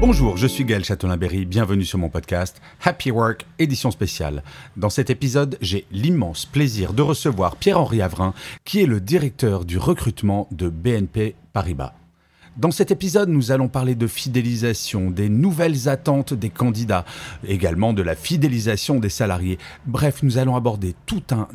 Bonjour, 0.00 0.36
je 0.36 0.46
suis 0.46 0.64
Gaël 0.64 0.84
Châtelain-Berry, 0.84 1.46
bienvenue 1.46 1.84
sur 1.84 1.98
mon 1.98 2.08
podcast 2.08 2.60
Happy 2.82 3.10
Work, 3.10 3.46
édition 3.58 3.90
spéciale. 3.90 4.42
Dans 4.76 4.90
cet 4.90 5.08
épisode, 5.08 5.56
j'ai 5.60 5.86
l'immense 5.90 6.46
plaisir 6.46 6.92
de 6.92 7.02
recevoir 7.02 7.56
Pierre-Henri 7.56 8.02
Avrin, 8.02 8.34
qui 8.64 8.80
est 8.80 8.86
le 8.86 9.00
directeur 9.00 9.64
du 9.64 9.78
recrutement 9.78 10.48
de 10.50 10.68
BNP 10.68 11.36
Paribas. 11.52 11.94
Dans 12.56 12.70
cet 12.70 12.90
épisode, 12.90 13.28
nous 13.28 13.50
allons 13.50 13.68
parler 13.68 13.94
de 13.94 14.06
fidélisation, 14.06 15.10
des 15.10 15.28
nouvelles 15.28 15.88
attentes 15.88 16.34
des 16.34 16.50
candidats, 16.50 17.04
également 17.46 17.92
de 17.92 18.02
la 18.02 18.14
fidélisation 18.14 19.00
des 19.00 19.08
salariés. 19.08 19.58
Bref, 19.86 20.22
nous 20.22 20.38
allons 20.38 20.56
aborder 20.56 20.94
tout 21.06 21.22
un 21.30 21.48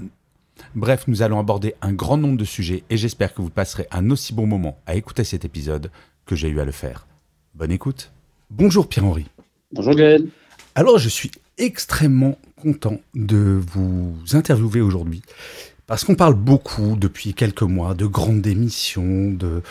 Bref, 0.75 1.05
nous 1.07 1.21
allons 1.21 1.39
aborder 1.39 1.75
un 1.81 1.93
grand 1.93 2.17
nombre 2.17 2.37
de 2.37 2.45
sujets 2.45 2.83
et 2.89 2.97
j'espère 2.97 3.33
que 3.33 3.41
vous 3.41 3.49
passerez 3.49 3.87
un 3.91 4.09
aussi 4.11 4.33
bon 4.33 4.45
moment 4.45 4.77
à 4.85 4.95
écouter 4.95 5.23
cet 5.23 5.45
épisode 5.45 5.89
que 6.25 6.35
j'ai 6.35 6.49
eu 6.49 6.59
à 6.59 6.65
le 6.65 6.71
faire. 6.71 7.07
Bonne 7.55 7.71
écoute. 7.71 8.11
Bonjour 8.49 8.87
Pierre-Henri. 8.87 9.27
Bonjour 9.71 9.93
Gaël. 9.93 10.27
Alors, 10.73 10.97
je 10.97 11.07
suis 11.07 11.29
extrêmement 11.59 12.37
content 12.61 12.99
de 13.13 13.61
vous 13.71 14.15
interviewer 14.33 14.81
aujourd'hui 14.81 15.21
parce 15.85 16.03
qu'on 16.03 16.15
parle 16.15 16.33
beaucoup 16.33 16.95
depuis 16.95 17.33
quelques 17.33 17.61
mois 17.61 17.93
de 17.93 18.05
grandes 18.07 18.41
démissions, 18.41 19.31
de 19.31 19.61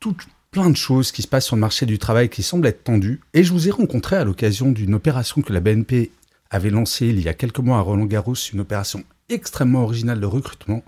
tout 0.00 0.16
plein 0.50 0.70
de 0.70 0.76
choses 0.76 1.12
qui 1.12 1.20
se 1.20 1.28
passent 1.28 1.44
sur 1.44 1.56
le 1.56 1.60
marché 1.60 1.84
du 1.84 1.98
travail 1.98 2.30
qui 2.30 2.42
semblent 2.42 2.66
être 2.66 2.84
tendues. 2.84 3.20
Et 3.34 3.44
je 3.44 3.52
vous 3.52 3.68
ai 3.68 3.70
rencontré 3.70 4.16
à 4.16 4.24
l'occasion 4.24 4.72
d'une 4.72 4.94
opération 4.94 5.42
que 5.42 5.52
la 5.52 5.60
BNP 5.60 6.10
avait 6.50 6.70
lancée 6.70 7.08
il 7.08 7.20
y 7.20 7.28
a 7.28 7.34
quelques 7.34 7.58
mois 7.58 7.76
à 7.76 7.80
Roland 7.82 8.06
Garros, 8.06 8.34
une 8.34 8.60
opération 8.60 9.04
extrêmement 9.28 9.82
originale 9.82 10.20
de 10.20 10.26
recrutement. 10.26 10.82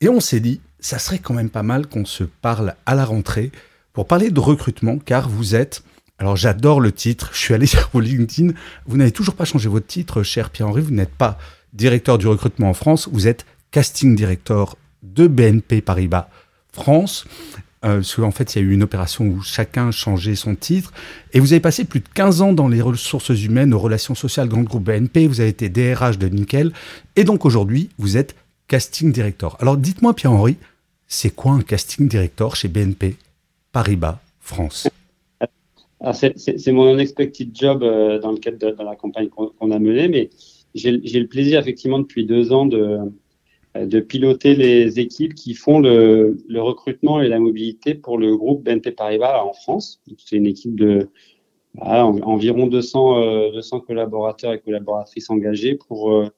Et 0.00 0.08
on 0.08 0.20
s'est 0.20 0.40
dit, 0.40 0.60
ça 0.78 1.00
serait 1.00 1.18
quand 1.18 1.34
même 1.34 1.50
pas 1.50 1.64
mal 1.64 1.88
qu'on 1.88 2.04
se 2.04 2.22
parle 2.22 2.76
à 2.86 2.94
la 2.94 3.04
rentrée 3.04 3.50
pour 3.92 4.06
parler 4.06 4.30
de 4.30 4.40
recrutement, 4.40 4.98
car 4.98 5.28
vous 5.28 5.56
êtes, 5.56 5.82
alors 6.18 6.36
j'adore 6.36 6.80
le 6.80 6.92
titre, 6.92 7.30
je 7.32 7.38
suis 7.38 7.54
allé 7.54 7.66
sur 7.66 7.90
LinkedIn, 7.94 8.52
vous 8.86 8.96
n'avez 8.96 9.12
toujours 9.12 9.34
pas 9.34 9.44
changé 9.44 9.68
votre 9.68 9.86
titre, 9.86 10.22
cher 10.22 10.50
Pierre-Henri, 10.50 10.82
vous 10.82 10.94
n'êtes 10.94 11.14
pas 11.14 11.38
directeur 11.72 12.18
du 12.18 12.26
recrutement 12.26 12.70
en 12.70 12.74
France, 12.74 13.08
vous 13.12 13.28
êtes 13.28 13.44
casting 13.70 14.16
director 14.16 14.76
de 15.02 15.26
BNP 15.26 15.80
Paribas 15.82 16.28
France. 16.72 17.26
Euh, 17.84 17.96
parce 17.96 18.16
qu'en 18.16 18.30
fait, 18.30 18.54
il 18.54 18.58
y 18.58 18.64
a 18.64 18.64
eu 18.64 18.72
une 18.72 18.82
opération 18.82 19.26
où 19.26 19.42
chacun 19.42 19.90
changeait 19.90 20.34
son 20.34 20.54
titre. 20.54 20.92
Et 21.32 21.40
vous 21.40 21.52
avez 21.52 21.60
passé 21.60 21.84
plus 21.84 22.00
de 22.00 22.08
15 22.12 22.40
ans 22.40 22.52
dans 22.52 22.68
les 22.68 22.80
ressources 22.80 23.28
humaines, 23.28 23.74
aux 23.74 23.78
relations 23.78 24.14
sociales, 24.14 24.48
grand 24.48 24.62
groupe 24.62 24.84
BNP. 24.84 25.26
Vous 25.26 25.40
avez 25.40 25.50
été 25.50 25.68
DRH 25.68 26.18
de 26.18 26.28
Nickel. 26.28 26.72
Et 27.16 27.24
donc 27.24 27.44
aujourd'hui, 27.44 27.90
vous 27.98 28.16
êtes 28.16 28.34
casting 28.66 29.12
director. 29.12 29.56
Alors 29.60 29.76
dites-moi, 29.76 30.14
Pierre-Henri, 30.14 30.56
c'est 31.06 31.30
quoi 31.30 31.52
un 31.52 31.60
casting 31.60 32.08
director 32.08 32.56
chez 32.56 32.68
BNP 32.68 33.16
Paribas 33.72 34.18
France? 34.40 34.88
C'est 36.12 36.72
mon 36.72 36.92
unexpected 36.92 37.50
job 37.54 37.82
euh, 37.82 38.18
dans 38.18 38.32
le 38.32 38.38
cadre 38.38 38.58
de, 38.58 38.82
la 38.82 38.96
campagne 38.96 39.28
qu'on 39.28 39.70
a 39.70 39.78
menée, 39.78 40.08
mais 40.08 40.30
j'ai 40.74 40.92
le 40.92 41.26
plaisir 41.26 41.58
effectivement 41.58 41.98
depuis 41.98 42.26
deux 42.26 42.52
ans 42.52 42.66
de, 42.66 42.98
de 43.84 44.00
piloter 44.00 44.54
les 44.54 45.00
équipes 45.00 45.34
qui 45.34 45.54
font 45.54 45.80
le, 45.80 46.36
recrutement 46.56 47.20
et 47.20 47.28
la 47.28 47.38
mobilité 47.38 47.94
pour 47.94 48.18
le 48.18 48.36
groupe 48.36 48.64
BNP 48.64 48.92
Paribas 48.92 49.42
en 49.42 49.52
France. 49.52 50.00
C'est 50.18 50.36
une 50.36 50.46
équipe 50.46 50.76
de 50.76 51.08
environ 51.78 52.66
200, 52.66 53.50
200 53.52 53.76
euh, 53.76 53.80
collaborateurs 53.80 54.52
et 54.54 54.60
collaboratrices 54.60 55.28
engagés 55.30 55.74
pour 55.74 56.12
euh, 56.12 56.28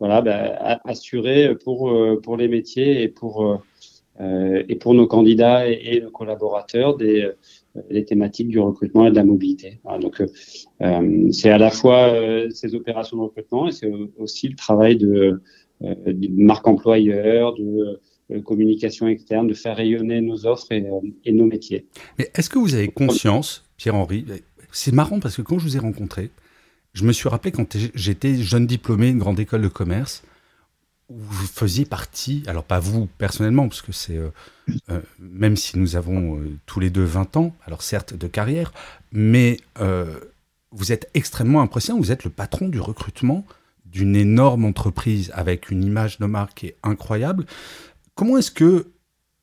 bah, 0.00 0.80
assurer 0.84 1.54
pour, 1.54 1.90
euh, 1.90 2.20
les 2.36 2.48
métiers 2.48 3.02
et 3.02 3.08
pour, 3.08 3.62
et 4.20 4.74
pour 4.76 4.94
nos 4.94 5.06
candidats 5.06 5.68
et, 5.68 6.00
nos 6.00 6.10
collaborateurs 6.10 6.96
des, 6.96 7.30
les 7.88 8.04
thématiques 8.04 8.48
du 8.48 8.58
recrutement 8.58 9.06
et 9.06 9.10
de 9.10 9.16
la 9.16 9.24
mobilité. 9.24 9.80
donc, 10.00 10.22
c'est 11.30 11.50
à 11.50 11.58
la 11.58 11.70
fois 11.70 12.12
ces 12.50 12.74
opérations 12.74 13.16
de 13.16 13.22
recrutement 13.22 13.68
et 13.68 13.72
c'est 13.72 13.90
aussi 14.18 14.48
le 14.48 14.56
travail 14.56 14.96
de, 14.96 15.40
euh, 15.82 15.94
de 16.06 16.28
marque 16.42 16.68
employeur, 16.68 17.54
de 17.54 18.00
euh, 18.30 18.42
communication 18.42 19.08
externe, 19.08 19.46
de 19.46 19.54
faire 19.54 19.76
rayonner 19.76 20.20
nos 20.20 20.44
offres 20.44 20.72
et, 20.72 20.84
euh, 20.84 21.00
et 21.24 21.32
nos 21.32 21.46
métiers. 21.46 21.86
Mais 22.18 22.30
est-ce 22.34 22.50
que 22.50 22.58
vous 22.58 22.74
avez 22.74 22.88
conscience, 22.88 23.64
Pierre-Henri, 23.78 24.26
c'est 24.72 24.92
marrant 24.92 25.20
parce 25.20 25.36
que 25.36 25.42
quand 25.42 25.58
je 25.58 25.64
vous 25.64 25.76
ai 25.76 25.80
rencontré, 25.80 26.30
je 26.92 27.04
me 27.04 27.12
suis 27.12 27.30
rappelé 27.30 27.50
quand 27.50 27.78
j'étais 27.94 28.34
jeune 28.34 28.66
diplômé, 28.66 29.08
une 29.08 29.18
grande 29.18 29.40
école 29.40 29.62
de 29.62 29.68
commerce, 29.68 30.22
où 31.10 31.16
vous 31.18 31.46
faisiez 31.46 31.84
partie, 31.84 32.42
alors 32.46 32.64
pas 32.64 32.78
vous 32.78 33.06
personnellement, 33.18 33.68
parce 33.68 33.82
que 33.82 33.92
c'est, 33.92 34.18
même 35.18 35.56
si 35.56 35.78
nous 35.78 35.96
avons 35.96 36.40
tous 36.66 36.80
les 36.80 36.88
deux 36.88 37.04
20 37.04 37.36
ans, 37.36 37.54
alors 37.66 37.82
certes 37.82 38.14
de 38.14 38.26
carrière, 38.28 38.72
mais 39.12 39.58
vous 40.70 40.92
êtes 40.92 41.10
extrêmement 41.14 41.60
impressionnant, 41.60 41.98
vous 41.98 42.12
êtes 42.12 42.24
le 42.24 42.30
patron 42.30 42.68
du 42.68 42.80
recrutement 42.80 43.44
d'une 43.86 44.14
énorme 44.14 44.64
entreprise 44.64 45.32
avec 45.34 45.70
une 45.70 45.82
image 45.82 46.20
de 46.20 46.26
marque 46.26 46.54
qui 46.54 46.66
est 46.66 46.76
incroyable. 46.84 47.44
Comment 48.14 48.38
est-ce 48.38 48.52
que 48.52 48.86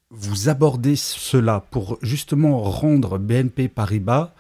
vous 0.10 0.48
abordez 0.48 0.96
cela 0.96 1.66
pour 1.70 2.00
justement 2.02 2.62
rendre 2.62 3.18
BNP 3.18 3.68
Paribas 3.68 4.34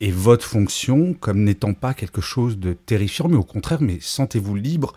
et 0.00 0.10
votre 0.10 0.44
fonction 0.44 1.14
comme 1.14 1.44
n'étant 1.44 1.72
pas 1.72 1.94
quelque 1.94 2.20
chose 2.20 2.58
de 2.58 2.72
terrifiant, 2.72 3.28
mais 3.28 3.36
au 3.36 3.44
contraire, 3.44 3.80
mais 3.80 3.98
sentez-vous 4.00 4.56
libre 4.56 4.94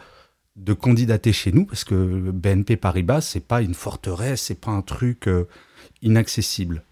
de 0.55 0.73
candidater 0.73 1.33
chez 1.33 1.51
nous 1.51 1.65
parce 1.65 1.83
que 1.83 1.95
BNP 2.31 2.77
Paribas, 2.77 3.21
c'est 3.21 3.45
pas 3.45 3.61
une 3.61 3.73
forteresse, 3.73 4.41
c'est 4.41 4.59
pas 4.59 4.71
un 4.71 4.81
truc 4.81 5.27
euh, 5.27 5.45
inaccessible. 6.01 6.83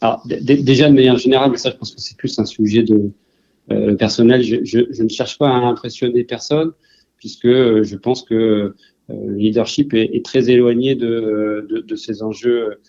Alors, 0.00 0.24
déjà 0.26 0.88
de 0.88 0.94
manière 0.94 1.18
générale, 1.18 1.50
mais 1.50 1.56
ça, 1.56 1.70
je 1.70 1.76
pense 1.76 1.94
que 1.94 2.00
c'est 2.00 2.16
plus 2.16 2.38
un 2.38 2.44
sujet 2.44 2.82
de, 2.82 3.10
euh, 3.70 3.94
personnel, 3.94 4.42
je, 4.42 4.56
je, 4.64 4.80
je, 4.90 5.02
ne 5.02 5.08
cherche 5.08 5.38
pas 5.38 5.48
à 5.48 5.54
impressionner 5.54 6.24
personne, 6.24 6.72
puisque 7.16 7.46
euh, 7.46 7.84
je 7.84 7.96
pense 7.96 8.22
que 8.22 8.34
euh, 8.34 8.74
le 9.08 9.34
leadership 9.34 9.94
est, 9.94 10.16
est, 10.16 10.24
très 10.24 10.50
éloigné 10.50 10.94
de, 10.94 11.66
de, 11.68 11.80
de 11.80 11.96
ces 11.96 12.22
enjeux 12.22 12.80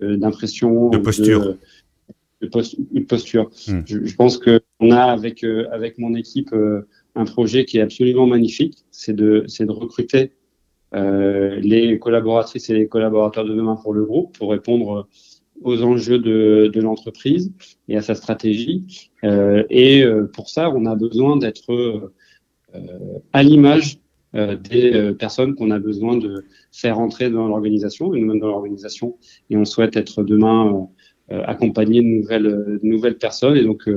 d'impression. 0.00 0.90
De 0.90 0.98
posture. 0.98 1.56
De, 2.40 2.46
de, 2.46 3.04
posture. 3.04 3.50
Hmm. 3.66 3.80
Je, 3.84 4.04
je, 4.04 4.14
pense 4.14 4.38
qu'on 4.38 4.90
a 4.90 5.02
avec, 5.02 5.44
avec 5.72 5.98
mon 5.98 6.14
équipe 6.14 6.54
un 7.14 7.24
projet 7.24 7.64
qui 7.64 7.78
est 7.78 7.82
absolument 7.82 8.26
magnifique, 8.26 8.84
c'est 8.90 9.14
de, 9.14 9.46
de 9.46 9.72
recruter 9.72 10.32
euh, 10.94 11.58
les 11.60 11.98
collaboratrices 11.98 12.68
et 12.70 12.74
les 12.74 12.88
collaborateurs 12.88 13.44
de 13.44 13.54
demain 13.54 13.76
pour 13.76 13.92
le 13.94 14.04
groupe 14.04 14.36
pour 14.36 14.50
répondre 14.50 15.08
aux 15.62 15.82
enjeux 15.82 16.18
de, 16.18 16.70
de 16.72 16.80
l'entreprise 16.80 17.52
et 17.88 17.96
à 17.96 18.02
sa 18.02 18.14
stratégie. 18.14 18.84
Euh, 19.24 19.64
et 19.70 20.02
euh, 20.02 20.26
pour 20.26 20.48
ça, 20.48 20.70
on 20.70 20.86
a 20.86 20.94
besoin 20.94 21.36
d'être 21.36 21.72
euh, 21.72 22.10
à 23.32 23.42
l'image 23.42 23.98
euh, 24.34 24.56
des 24.56 25.12
personnes 25.18 25.54
qu'on 25.54 25.70
a 25.70 25.78
besoin 25.78 26.16
de 26.16 26.44
faire 26.72 26.98
entrer 26.98 27.30
dans 27.30 27.48
l'organisation 27.48 28.14
et 28.14 28.20
nous-mêmes 28.20 28.40
dans 28.40 28.48
l'organisation. 28.48 29.16
Et 29.50 29.56
on 29.56 29.64
souhaite 29.64 29.96
être 29.96 30.22
demain 30.22 30.88
accompagné 31.28 32.02
de 32.02 32.06
nouvelles, 32.06 32.42
de 32.42 32.80
nouvelles 32.82 33.16
personnes. 33.16 33.56
Et 33.56 33.64
donc, 33.64 33.88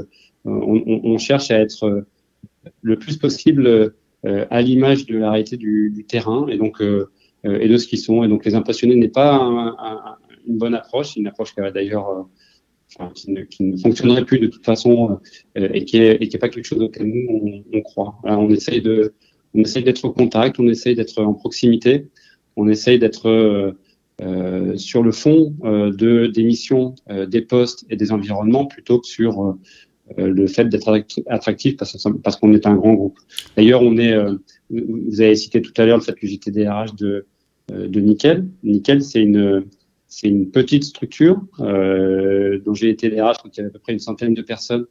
on, 0.45 1.01
on, 1.03 1.17
cherche 1.17 1.51
à 1.51 1.59
être 1.59 2.05
le 2.81 2.97
plus 2.97 3.17
possible 3.17 3.93
à 4.23 4.61
l'image 4.61 5.05
de 5.05 5.17
la 5.17 5.31
réalité 5.31 5.57
du, 5.57 6.05
terrain 6.07 6.47
et 6.47 6.57
donc 6.57 6.81
et 6.81 7.67
de 7.67 7.77
ce 7.77 7.87
qu'ils 7.87 7.99
sont. 7.99 8.23
Et 8.23 8.27
donc, 8.27 8.43
les 8.45 8.55
impressionnés 8.55 8.95
n'est 8.95 9.07
pas 9.07 9.35
un, 9.35 9.67
un, 9.77 10.17
une 10.47 10.57
bonne 10.57 10.75
approche, 10.75 11.15
une 11.15 11.27
approche 11.27 11.53
qui 11.53 11.61
d'ailleurs 11.73 12.09
euh, 12.09 12.23
enfin, 12.99 13.11
qui, 13.13 13.31
ne, 13.63 13.77
fonctionnerait 13.77 14.25
plus 14.25 14.39
de 14.39 14.47
toute 14.47 14.65
façon 14.65 15.19
euh, 15.57 15.69
et 15.73 15.85
qui 15.85 15.97
est, 15.97 16.17
et 16.21 16.27
qui 16.27 16.35
est 16.35 16.39
pas 16.39 16.49
quelque 16.49 16.65
chose 16.65 16.81
auquel 16.81 17.07
nous 17.07 17.27
on, 17.29 17.77
on 17.77 17.81
croit. 17.81 18.15
on 18.23 18.49
essaye 18.49 18.81
de, 18.81 19.13
on 19.53 19.61
essaye 19.61 19.83
d'être 19.83 20.03
au 20.05 20.11
contact, 20.11 20.59
on 20.59 20.67
essaye 20.67 20.95
d'être 20.95 21.21
en 21.21 21.33
proximité, 21.33 22.09
on 22.55 22.67
essaye 22.67 22.99
d'être 22.99 23.27
euh, 23.27 23.71
euh 24.21 24.77
sur 24.77 25.03
le 25.03 25.11
fond 25.11 25.55
euh, 25.63 25.91
de 25.91 26.27
des 26.27 26.43
missions, 26.43 26.95
euh, 27.09 27.25
des 27.25 27.41
postes 27.41 27.85
et 27.89 27.95
des 27.95 28.11
environnements 28.11 28.65
plutôt 28.65 28.99
que 28.99 29.07
sur 29.07 29.57
le 30.17 30.47
fait 30.47 30.65
d'être 30.65 31.03
attractif 31.27 31.77
parce, 31.77 31.97
parce 32.23 32.35
qu'on 32.35 32.53
est 32.53 32.67
un 32.67 32.75
grand 32.75 32.93
groupe. 32.93 33.17
D'ailleurs, 33.57 33.81
on 33.81 33.97
est, 33.97 34.15
vous 34.69 35.21
avez 35.21 35.35
cité 35.35 35.61
tout 35.61 35.73
à 35.77 35.85
l'heure 35.85 35.97
le 35.97 36.03
fait 36.03 36.13
que 36.13 36.27
j'étais 36.27 36.51
DRH 36.51 36.95
de, 36.95 37.25
de 37.69 37.99
Nickel. 37.99 38.47
Nickel, 38.63 39.01
c'est 39.03 39.21
une 39.21 39.65
c'est 40.07 40.27
une 40.27 40.51
petite 40.51 40.83
structure 40.83 41.41
dont 41.57 42.73
j'ai 42.73 42.89
été 42.89 43.09
DRH 43.09 43.37
quand 43.41 43.49
il 43.51 43.57
y 43.57 43.59
avait 43.61 43.69
à 43.69 43.73
peu 43.73 43.79
près 43.79 43.93
une 43.93 43.99
centaine 43.99 44.33
de 44.33 44.41
personnes 44.41 44.85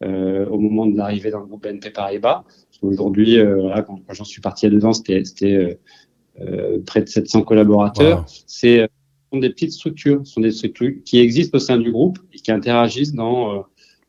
au 0.00 0.58
moment 0.58 0.86
de 0.86 0.96
l'arrivée 0.96 1.30
dans 1.30 1.40
le 1.40 1.46
groupe 1.46 1.64
BNP 1.64 1.90
Paribas. 1.90 2.44
Aujourd'hui, 2.82 3.38
quand, 3.86 4.00
j'en 4.10 4.24
suis 4.24 4.40
parti 4.40 4.66
a 4.66 4.70
deux 4.70 4.84
ans, 4.84 4.92
c'était 4.92 5.78
près 6.86 7.02
de 7.02 7.08
700 7.08 7.42
collaborateurs. 7.42 8.24
C'est 8.46 8.88
sont 9.32 9.38
des 9.38 9.50
petites 9.50 9.72
structures, 9.72 10.20
ce 10.24 10.34
sont 10.34 10.40
des 10.40 10.50
structures 10.50 10.92
qui 11.04 11.18
existent 11.18 11.56
au 11.56 11.60
sein 11.60 11.78
du 11.78 11.90
groupe 11.90 12.18
et 12.32 12.38
qui 12.38 12.52
interagissent 12.52 13.14
dans, 13.14 13.64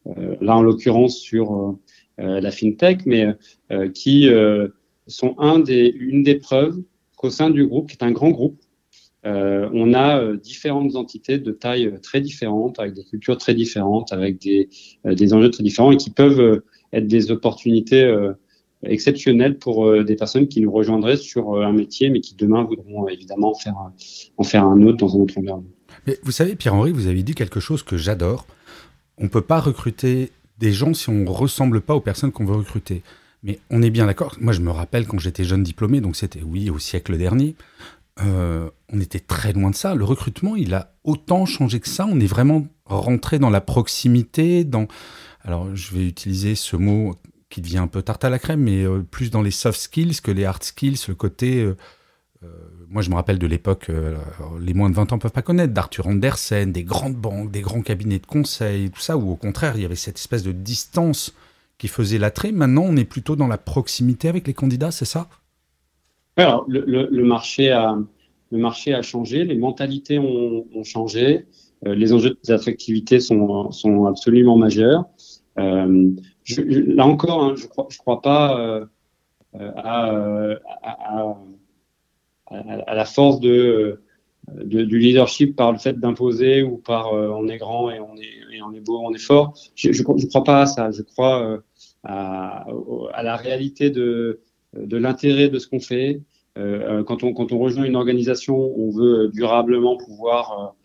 là 0.05 0.57
en 0.57 0.61
l'occurrence 0.61 1.17
sur 1.17 1.77
la 2.17 2.51
fintech, 2.51 3.05
mais 3.05 3.27
qui 3.94 4.29
sont 5.07 5.35
une 5.38 6.23
des 6.23 6.35
preuves 6.35 6.81
qu'au 7.17 7.29
sein 7.29 7.50
du 7.50 7.65
groupe, 7.65 7.89
qui 7.89 7.95
est 7.95 8.03
un 8.03 8.11
grand 8.11 8.31
groupe, 8.31 8.59
euh, 9.25 9.69
on 9.73 9.94
a 9.94 10.19
euh, 10.19 10.38
différentes 10.38 10.95
entités 10.95 11.38
de 11.38 11.51
taille 11.51 11.94
très 12.01 12.19
différentes, 12.19 12.79
avec 12.79 12.94
des 12.94 13.03
cultures 13.03 13.38
très 13.38 13.53
différentes, 13.53 14.11
avec 14.11 14.39
des, 14.41 14.69
euh, 15.05 15.15
des 15.15 15.33
enjeux 15.33 15.50
très 15.50 15.63
différents 15.63 15.91
et 15.91 15.97
qui 15.97 16.09
peuvent 16.09 16.61
être 16.91 17.07
des 17.07 17.31
opportunités 17.31 18.07
exceptionnelles 18.83 19.57
pour 19.57 20.03
des 20.03 20.15
personnes 20.15 20.47
qui 20.47 20.61
nous 20.61 20.71
rejoindraient 20.71 21.17
sur 21.17 21.55
un 21.63 21.73
métier, 21.73 22.11
mais 22.11 22.19
qui 22.19 22.35
demain 22.35 22.63
voudront 22.63 23.07
évidemment 23.07 23.50
en 23.50 23.55
faire, 23.55 23.75
en 24.38 24.44
faire 24.44 24.63
un 24.63 24.79
autre 24.83 24.97
dans 24.97 25.15
un 25.15 25.21
autre 25.21 25.35
environnement. 25.39 25.71
Mais 26.05 26.19
vous 26.21 26.31
savez, 26.31 26.55
Pierre-Henri, 26.55 26.91
vous 26.91 27.07
avez 27.07 27.23
dit 27.23 27.33
quelque 27.33 27.59
chose 27.59 27.81
que 27.81 27.97
j'adore. 27.97 28.45
On 29.18 29.24
ne 29.24 29.30
peut 29.30 29.42
pas 29.42 29.60
recruter 29.60 30.31
des 30.60 30.71
gens 30.71 30.94
si 30.94 31.10
on 31.10 31.13
ne 31.13 31.30
ressemble 31.30 31.81
pas 31.81 31.95
aux 31.95 32.01
personnes 32.01 32.31
qu'on 32.31 32.45
veut 32.45 32.56
recruter. 32.56 33.04
Mais 33.44 33.60
on 33.69 33.81
est 33.81 33.89
bien 33.89 34.06
d'accord. 34.06 34.38
Moi, 34.39 34.54
je 34.54 34.62
me 34.62 34.71
rappelle 34.71 35.06
quand 35.06 35.19
j'étais 35.19 35.44
jeune 35.44 35.63
diplômé, 35.63 36.01
donc 36.01 36.15
c'était, 36.15 36.42
oui, 36.42 36.69
au 36.69 36.80
siècle 36.80 37.18
dernier, 37.18 37.56
euh, 38.21 38.69
on 38.92 39.00
était 39.01 39.19
très 39.19 39.54
loin 39.54 39.69
de 39.69 39.75
ça. 39.75 39.95
Le 39.95 40.06
recrutement, 40.06 40.56
il 40.56 40.74
a 40.74 40.94
autant 41.04 41.45
changé 41.45 41.80
que 41.80 41.89
ça. 41.89 42.07
On 42.10 42.19
est 42.19 42.27
vraiment 42.27 42.65
rentré 42.86 43.39
dans 43.39 43.50
la 43.50 43.62
proximité, 43.62 44.63
dans... 44.63 44.88
Alors, 45.42 45.75
je 45.75 45.94
vais 45.94 46.07
utiliser 46.07 46.56
ce 46.56 46.77
mot 46.77 47.15
qui 47.50 47.62
devient 47.62 47.80
un 47.80 47.88
peu 47.88 48.01
tarte 48.01 48.24
à 48.24 48.30
la 48.30 48.39
crème, 48.39 48.62
mais 48.62 48.83
euh, 48.83 49.01
plus 49.01 49.30
dans 49.30 49.42
les 49.42 49.51
soft 49.51 49.80
skills 49.80 50.21
que 50.21 50.31
les 50.31 50.45
hard 50.45 50.63
skills, 50.63 51.00
le 51.07 51.15
côté... 51.15 51.62
Euh, 51.62 51.77
moi, 52.90 53.01
je 53.01 53.10
me 53.10 53.16
rappelle 53.16 53.40
de 53.40 53.48
l'époque, 53.48 53.90
les 54.62 54.74
moins 54.74 54.90
de 54.90 54.95
20 54.95 55.13
ans 55.13 55.18
peuvent 55.18 55.31
pas 55.31 55.42
connaître, 55.42 55.74
d'Arthur 55.74 56.07
Andersen, 56.07 56.72
des 56.72 56.84
grandes 56.84 57.16
banques, 57.16 57.51
des 57.51 57.62
grands 57.62 57.81
cabinets 57.81 58.19
de 58.19 58.25
conseil, 58.25 58.92
tout 58.92 59.01
ça, 59.01 59.18
où 59.18 59.31
au 59.31 59.36
contraire, 59.36 59.74
il 59.75 59.81
y 59.81 59.86
avait 59.86 59.95
cette 59.95 60.18
espèce 60.18 60.44
de 60.44 60.51
distance 60.51 61.34
qui 61.78 61.88
faisait 61.88 62.18
l'attrait. 62.18 62.51
Maintenant, 62.51 62.84
on 62.86 62.95
est 62.95 63.06
plutôt 63.06 63.36
dans 63.36 63.48
la 63.48 63.57
proximité 63.57 64.30
avec 64.30 64.48
les 64.48 64.54
candidats, 64.54 64.92
c'est 64.92 65.06
ça? 65.06 65.28
Alors, 66.38 66.66
le, 66.68 67.24
marché 67.24 67.72
a, 67.72 67.98
le 68.51 68.57
marché 68.57 68.94
a 68.94 69.01
changé, 69.01 69.44
les 69.44 69.57
mentalités 69.57 70.18
ont, 70.18 70.66
changé, 70.84 71.46
euh, 71.86 71.94
les 71.94 72.13
enjeux 72.13 72.38
d'attractivité 72.48 73.19
sont, 73.19 73.72
sont 73.72 74.06
absolument 74.06 74.57
majeurs. 74.57 75.06
Euh, 75.60 76.12
là 76.57 77.06
encore, 77.06 77.44
hein, 77.44 77.54
je 77.56 77.66
ne 77.66 77.98
crois, 77.98 78.22
pas 78.22 78.60
euh, 78.60 78.86
à, 79.75 81.36
à, 82.53 82.95
la 82.95 83.05
force 83.05 83.39
du 83.39 85.00
leadership 85.00 85.55
par 85.55 85.71
le 85.71 85.77
fait 85.77 86.00
d'imposer 86.00 86.63
ou 86.63 86.77
par 86.77 87.13
euh, 87.13 87.29
on 87.29 87.47
est 87.47 87.57
grand 87.57 87.89
et 87.91 88.00
on 88.00 88.15
est, 88.15 88.61
on 88.61 88.73
est 88.73 88.81
beau, 88.81 89.00
on 89.03 89.13
est 89.13 89.19
fort. 89.19 89.53
Je 89.75 89.89
ne 89.89 90.27
crois 90.27 90.44
pas 90.44 90.61
à 90.61 90.65
ça. 90.65 90.91
Je 90.91 91.01
crois 91.01 91.44
euh, 91.44 91.57
à, 92.03 92.65
à, 93.13 93.23
la 93.23 93.35
réalité 93.35 93.89
de, 93.89 94.41
de 94.75 94.97
l'intérêt 94.97 95.50
de 95.50 95.59
ce 95.59 95.67
qu'on 95.67 95.79
fait. 95.79 96.21
Euh, 96.57 97.03
quand, 97.03 97.23
on, 97.23 97.33
quand 97.33 97.51
on 97.51 97.59
rejoint 97.59 97.85
une 97.85 97.95
organisation, 97.95 98.55
on 98.55 98.91
veut 98.91 99.29
durablement 99.29 99.97
pouvoir 99.97 100.75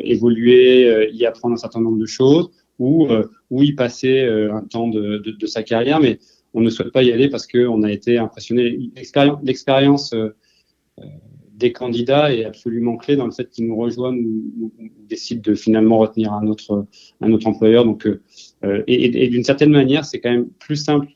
évoluer, 0.00 1.10
y 1.12 1.26
apprendre 1.26 1.54
un 1.54 1.58
certain 1.58 1.80
nombre 1.80 1.98
de 1.98 2.06
choses 2.06 2.48
ou, 2.78 3.08
ou 3.50 3.62
y 3.64 3.72
passer 3.72 4.22
un 4.22 4.62
temps 4.62 4.86
de, 4.86 5.18
de, 5.18 5.32
de, 5.32 5.46
sa 5.46 5.64
carrière, 5.64 5.98
mais 5.98 6.20
on 6.58 6.60
ne 6.60 6.70
souhaite 6.70 6.92
pas 6.92 7.02
y 7.02 7.12
aller 7.12 7.28
parce 7.28 7.46
qu'on 7.46 7.82
a 7.84 7.92
été 7.92 8.18
impressionné. 8.18 8.90
L'expérience 8.96 10.14
des 11.58 11.72
candidats 11.72 12.32
est 12.32 12.44
absolument 12.44 12.96
clé 12.96 13.16
dans 13.16 13.26
le 13.26 13.32
fait 13.32 13.50
qu'ils 13.50 13.66
nous 13.66 13.76
rejoignent 13.76 14.24
ou, 14.60 14.72
décident 15.08 15.42
de 15.42 15.54
finalement 15.54 15.98
retenir 15.98 16.32
un 16.32 16.46
autre, 16.46 16.86
employeur. 17.20 17.84
Donc, 17.84 18.06
euh, 18.06 18.84
et, 18.86 19.28
d'une 19.28 19.44
certaine 19.44 19.70
manière, 19.70 20.04
c'est 20.04 20.20
quand 20.20 20.30
même 20.30 20.48
plus 20.48 20.76
simple 20.76 21.08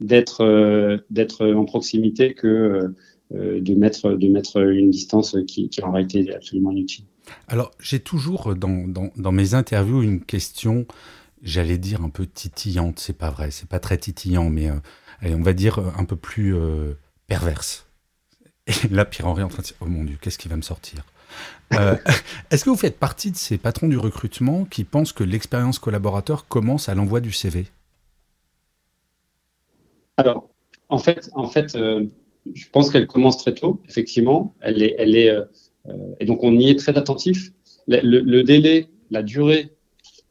d'être 0.00 0.42
euh, 0.42 1.54
en 1.54 1.64
proximité 1.64 2.34
que 2.34 2.94
euh, 3.34 3.60
de 3.60 3.74
mettre 3.74 4.56
une 4.56 4.90
distance 4.90 5.36
qui, 5.46 5.68
qui 5.68 5.82
aurait 5.82 6.04
été 6.04 6.32
absolument 6.32 6.70
inutile. 6.70 7.04
Alors, 7.48 7.72
j'ai 7.80 7.98
toujours 7.98 8.54
dans, 8.54 9.32
mes 9.32 9.54
interviews 9.54 10.02
une 10.02 10.20
question, 10.20 10.86
j'allais 11.46 11.78
dire 11.78 12.02
un 12.02 12.10
peu 12.10 12.26
titillante, 12.26 12.98
c'est 12.98 13.16
pas 13.16 13.30
vrai, 13.30 13.50
c'est 13.50 13.68
pas 13.68 13.78
très 13.78 13.96
titillant, 13.96 14.50
mais 14.50 14.70
on 15.22 15.42
va 15.42 15.54
dire 15.54 15.78
un 15.96 16.04
peu 16.04 16.16
plus 16.16 16.54
perverse. 17.26 17.86
Et 18.66 18.88
là, 18.88 19.04
Pierre-Henri 19.04 19.42
est 19.42 19.44
en 19.44 19.48
train 19.48 19.62
de 19.62 19.68
dire 19.68 19.76
Oh 19.80 19.86
mon 19.86 20.04
Dieu, 20.04 20.18
qu'est-ce 20.20 20.38
qui 20.38 20.48
va 20.48 20.56
me 20.56 20.62
sortir? 20.62 21.04
Euh, 21.74 21.96
Est-ce 22.50 22.64
que 22.64 22.70
vous 22.70 22.76
faites 22.76 22.98
partie 22.98 23.30
de 23.30 23.36
ces 23.36 23.58
patrons 23.58 23.88
du 23.88 23.96
recrutement 23.96 24.64
qui 24.64 24.84
pensent 24.84 25.12
que 25.12 25.24
l'expérience 25.24 25.78
collaborateur 25.78 26.48
commence 26.48 26.88
à 26.88 26.94
l'envoi 26.94 27.20
du 27.20 27.32
CV 27.32 27.66
Alors, 30.16 30.48
en 30.88 30.98
fait, 30.98 31.30
en 31.34 31.48
fait 31.48 31.74
euh, 31.76 32.06
je 32.54 32.66
pense 32.70 32.90
qu'elle 32.90 33.06
commence 33.06 33.38
très 33.38 33.54
tôt, 33.54 33.80
effectivement. 33.88 34.54
Elle 34.60 34.82
est, 34.82 34.94
elle 34.98 35.16
est, 35.16 35.30
euh, 35.30 35.44
et 36.20 36.26
donc, 36.26 36.42
on 36.42 36.52
y 36.58 36.70
est 36.70 36.78
très 36.78 36.96
attentif. 36.96 37.52
le 37.86 38.42
délai, 38.42 38.88
la 39.10 39.22
durée 39.22 39.70
euh, 39.70 39.75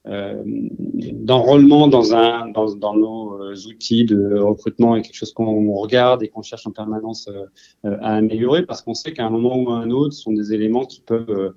d'enrôlement 0.06 1.88
dans, 1.88 2.13
un, 2.13 2.48
dans, 2.50 2.75
dans 2.75 2.96
nos 2.96 3.42
euh, 3.42 3.56
outils 3.68 4.06
de 4.06 4.38
recrutement 4.38 4.96
est 4.96 5.02
quelque 5.02 5.16
chose 5.16 5.34
qu'on 5.34 5.74
regarde 5.74 6.22
et 6.22 6.28
qu'on 6.28 6.44
cherche 6.44 6.68
en 6.68 6.72
permanence 6.72 7.28
euh, 7.28 7.98
à 8.02 8.16
améliorer 8.16 8.66
parce 8.66 8.81
qu'on 8.84 8.94
sait 8.94 9.13
qu'à 9.13 9.25
un 9.25 9.31
moment 9.31 9.57
ou 9.57 9.72
à 9.72 9.78
un 9.78 9.90
autre, 9.90 10.13
ce 10.13 10.22
sont 10.22 10.34
des 10.34 10.54
éléments 10.54 10.86
qui 10.86 11.02
peuvent 11.02 11.54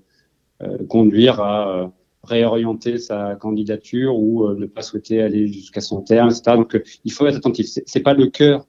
conduire 0.88 1.40
à 1.40 1.92
réorienter 2.24 2.98
sa 2.98 3.36
candidature 3.36 4.18
ou 4.18 4.52
ne 4.54 4.66
pas 4.66 4.82
souhaiter 4.82 5.22
aller 5.22 5.46
jusqu'à 5.46 5.80
son 5.80 6.02
terme, 6.02 6.30
etc. 6.30 6.56
Donc, 6.56 6.82
il 7.04 7.12
faut 7.12 7.26
être 7.28 7.36
attentif. 7.36 7.66
C'est 7.86 8.00
pas 8.00 8.12
le 8.12 8.26
cœur, 8.26 8.66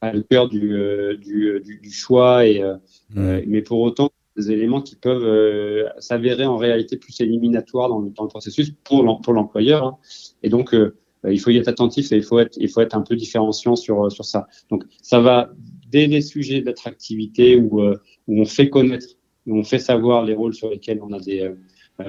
le 0.00 0.22
cœur 0.22 0.48
du, 0.48 0.74
du, 1.20 1.60
du, 1.82 1.90
choix, 1.90 2.46
et, 2.46 2.62
mmh. 3.10 3.40
mais 3.46 3.60
pour 3.60 3.80
autant, 3.80 4.10
des 4.40 4.52
éléments 4.52 4.80
qui 4.80 4.96
peuvent 4.96 5.24
euh, 5.24 5.88
s'avérer 5.98 6.46
en 6.46 6.56
réalité 6.56 6.96
plus 6.96 7.20
éliminatoires 7.20 7.88
dans 7.88 8.00
dans 8.00 8.24
le 8.24 8.28
processus 8.28 8.72
pour 8.84 9.02
l'employeur. 9.32 9.84
Hein. 9.84 9.96
Et 10.42 10.48
donc, 10.48 10.74
euh, 10.74 10.96
il 11.28 11.38
faut 11.38 11.50
y 11.50 11.58
être 11.58 11.68
attentif 11.68 12.12
et 12.12 12.16
il 12.16 12.22
faut 12.22 12.38
être, 12.38 12.56
il 12.58 12.68
faut 12.68 12.80
être 12.80 12.96
un 12.96 13.02
peu 13.02 13.16
différenciant 13.16 13.76
sur, 13.76 14.10
sur 14.10 14.24
ça. 14.24 14.46
Donc, 14.70 14.84
ça 15.02 15.20
va 15.20 15.50
dès 15.90 16.06
les 16.06 16.22
sujets 16.22 16.62
d'attractivité 16.62 17.56
où, 17.56 17.82
euh, 17.82 18.00
où 18.26 18.40
on 18.40 18.44
fait 18.44 18.70
connaître, 18.70 19.06
où 19.46 19.58
on 19.58 19.64
fait 19.64 19.78
savoir 19.78 20.24
les 20.24 20.34
rôles 20.34 20.54
sur 20.54 20.70
lesquels 20.70 21.00
on 21.02 21.12
a 21.12 21.20
des, 21.20 21.50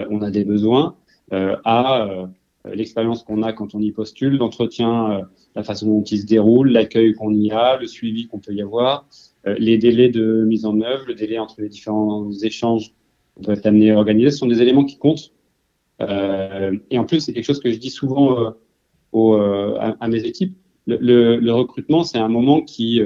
on 0.09 0.21
a 0.21 0.31
des 0.31 0.45
besoins, 0.45 0.95
à 1.31 2.07
l'expérience 2.65 3.23
qu'on 3.23 3.41
a 3.41 3.53
quand 3.53 3.73
on 3.73 3.81
y 3.81 3.91
postule, 3.91 4.37
l'entretien, 4.37 5.27
la 5.55 5.63
façon 5.63 5.87
dont 5.87 6.03
il 6.03 6.19
se 6.19 6.25
déroule, 6.25 6.69
l'accueil 6.71 7.13
qu'on 7.13 7.33
y 7.33 7.51
a, 7.51 7.77
le 7.77 7.87
suivi 7.87 8.27
qu'on 8.27 8.39
peut 8.39 8.53
y 8.53 8.61
avoir, 8.61 9.07
euh, 9.07 9.30
les 9.45 9.77
délais 9.77 10.09
de 10.09 10.43
mise 10.45 10.65
en 10.65 10.79
œuvre, 10.81 11.05
le 11.07 11.15
délai 11.15 11.39
entre 11.39 11.61
les 11.61 11.69
différents 11.69 12.31
échanges 12.43 12.93
qu'on 13.35 13.41
doit 13.41 13.53
être 13.55 13.65
amené 13.65 13.91
à 13.91 13.97
organiser, 13.97 14.31
ce 14.31 14.37
sont 14.37 14.47
des 14.47 14.61
éléments 14.61 14.85
qui 14.85 14.97
comptent. 14.97 15.31
Euh, 16.01 16.77
et 16.89 16.97
en 16.97 17.05
plus, 17.05 17.21
c'est 17.21 17.33
quelque 17.33 17.45
chose 17.45 17.59
que 17.59 17.71
je 17.71 17.77
dis 17.77 17.89
souvent 17.89 18.39
euh, 18.39 18.49
aux, 19.11 19.35
à, 19.35 20.07
mes 20.07 20.23
équipes. 20.23 20.55
Le, 20.87 21.37
le, 21.37 21.53
recrutement, 21.53 22.03
c'est 22.03 22.17
un 22.17 22.27
moment 22.27 22.61
qui 22.61 23.01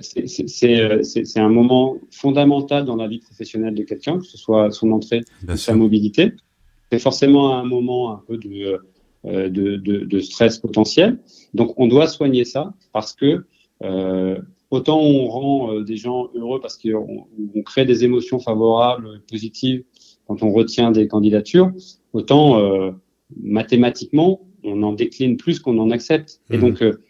c'est 0.00 1.38
un 1.40 1.48
moment 1.48 1.96
fondamental 2.10 2.84
dans 2.84 2.96
la 2.96 3.08
vie 3.08 3.20
professionnelle 3.20 3.74
de 3.74 3.82
quelqu'un, 3.84 4.18
que 4.18 4.26
ce 4.26 4.36
soit 4.36 4.70
son 4.70 4.92
entrée 4.92 5.22
ou 5.48 5.56
sa 5.56 5.74
mobilité. 5.74 6.32
C'est 6.92 6.98
forcément 6.98 7.56
un 7.56 7.64
moment 7.64 8.12
un 8.12 8.22
peu 8.26 8.36
de, 8.36 8.80
de, 9.24 9.48
de, 9.48 9.76
de, 10.04 10.20
stress 10.20 10.58
potentiel. 10.58 11.18
Donc, 11.54 11.72
on 11.78 11.86
doit 11.86 12.06
soigner 12.06 12.44
ça 12.44 12.74
parce 12.92 13.14
que 13.14 13.44
euh, 13.82 14.38
autant 14.70 15.00
on 15.00 15.28
rend 15.28 15.72
euh, 15.72 15.84
des 15.84 15.96
gens 15.96 16.28
heureux 16.34 16.60
parce 16.60 16.76
qu'on 16.76 17.26
on 17.54 17.62
crée 17.62 17.84
des 17.84 18.04
émotions 18.04 18.38
favorables, 18.38 19.22
positives 19.28 19.84
quand 20.26 20.42
on 20.42 20.52
retient 20.52 20.90
des 20.90 21.08
candidatures, 21.08 21.72
autant 22.12 22.58
euh, 22.58 22.92
mathématiquement 23.40 24.40
on 24.62 24.82
en 24.82 24.92
décline 24.92 25.36
plus 25.36 25.58
qu'on 25.58 25.78
en 25.78 25.90
accepte. 25.90 26.40
Et 26.50 26.58
mmh. 26.58 26.60
donc 26.60 26.82
euh, 26.82 27.02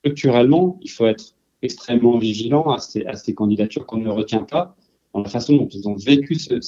structurellement, 0.00 0.78
il 0.82 0.90
faut 0.90 1.06
être 1.06 1.34
extrêmement 1.62 2.18
vigilant 2.18 2.70
à 2.70 2.78
ces, 2.78 3.04
à 3.06 3.14
ces 3.14 3.34
candidatures 3.34 3.86
qu'on 3.86 3.98
ne 3.98 4.08
retient 4.08 4.44
pas 4.44 4.76
dans 5.14 5.22
la 5.22 5.28
façon 5.28 5.56
dont 5.56 5.68
ils 5.68 5.88
ont 5.88 5.94
vécu 5.94 6.36
cette, 6.36 6.62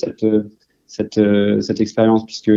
cette, 0.86 1.20
cette 1.60 1.80
expérience, 1.80 2.24
puisque 2.26 2.50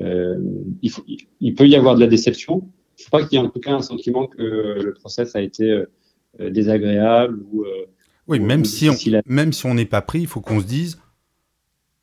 euh, 0.00 0.36
il, 0.82 0.90
faut, 0.90 1.02
il, 1.40 1.54
peut 1.54 1.66
y 1.66 1.76
avoir 1.76 1.94
de 1.94 2.00
la 2.00 2.06
déception. 2.06 2.68
Faut 2.98 3.10
pas 3.10 3.24
qu'il 3.24 3.38
y 3.38 3.42
ait 3.42 3.44
en 3.44 3.48
tout 3.48 3.60
cas 3.60 3.72
un 3.72 3.82
sentiment 3.82 4.26
que 4.26 4.42
le 4.42 4.94
process 4.94 5.34
a 5.34 5.40
été 5.40 5.70
euh, 5.70 5.90
désagréable 6.38 7.40
ou, 7.52 7.64
euh, 7.64 7.86
Oui, 8.28 8.40
même 8.40 8.64
si, 8.64 8.88
on, 8.88 8.94
même 9.26 9.52
si 9.52 9.66
on 9.66 9.74
n'est 9.74 9.84
pas 9.84 10.02
pris, 10.02 10.20
il 10.20 10.26
faut 10.26 10.40
qu'on 10.40 10.60
se 10.60 10.66
dise 10.66 11.00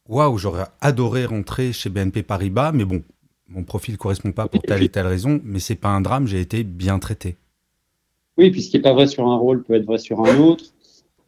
Waouh, 0.09 0.37
j'aurais 0.37 0.65
adoré 0.79 1.25
rentrer 1.25 1.73
chez 1.73 1.89
BNP 1.89 2.23
Paribas, 2.23 2.71
mais 2.71 2.85
bon, 2.85 3.03
mon 3.49 3.63
profil 3.63 3.93
ne 3.93 3.97
correspond 3.97 4.31
pas 4.31 4.47
pour 4.47 4.61
telle 4.61 4.83
et 4.83 4.89
telle 4.89 5.07
raison, 5.07 5.41
mais 5.43 5.59
c'est 5.59 5.75
pas 5.75 5.89
un 5.89 6.01
drame, 6.01 6.27
j'ai 6.27 6.39
été 6.39 6.63
bien 6.63 6.99
traité. 6.99 7.35
Oui, 8.37 8.51
puis 8.51 8.61
ce 8.61 8.69
qui 8.69 8.77
n'est 8.77 8.83
pas 8.83 8.93
vrai 8.93 9.07
sur 9.07 9.27
un 9.27 9.35
rôle 9.35 9.63
peut 9.63 9.73
être 9.73 9.85
vrai 9.85 9.97
sur 9.97 10.23
un 10.23 10.37
autre. 10.39 10.65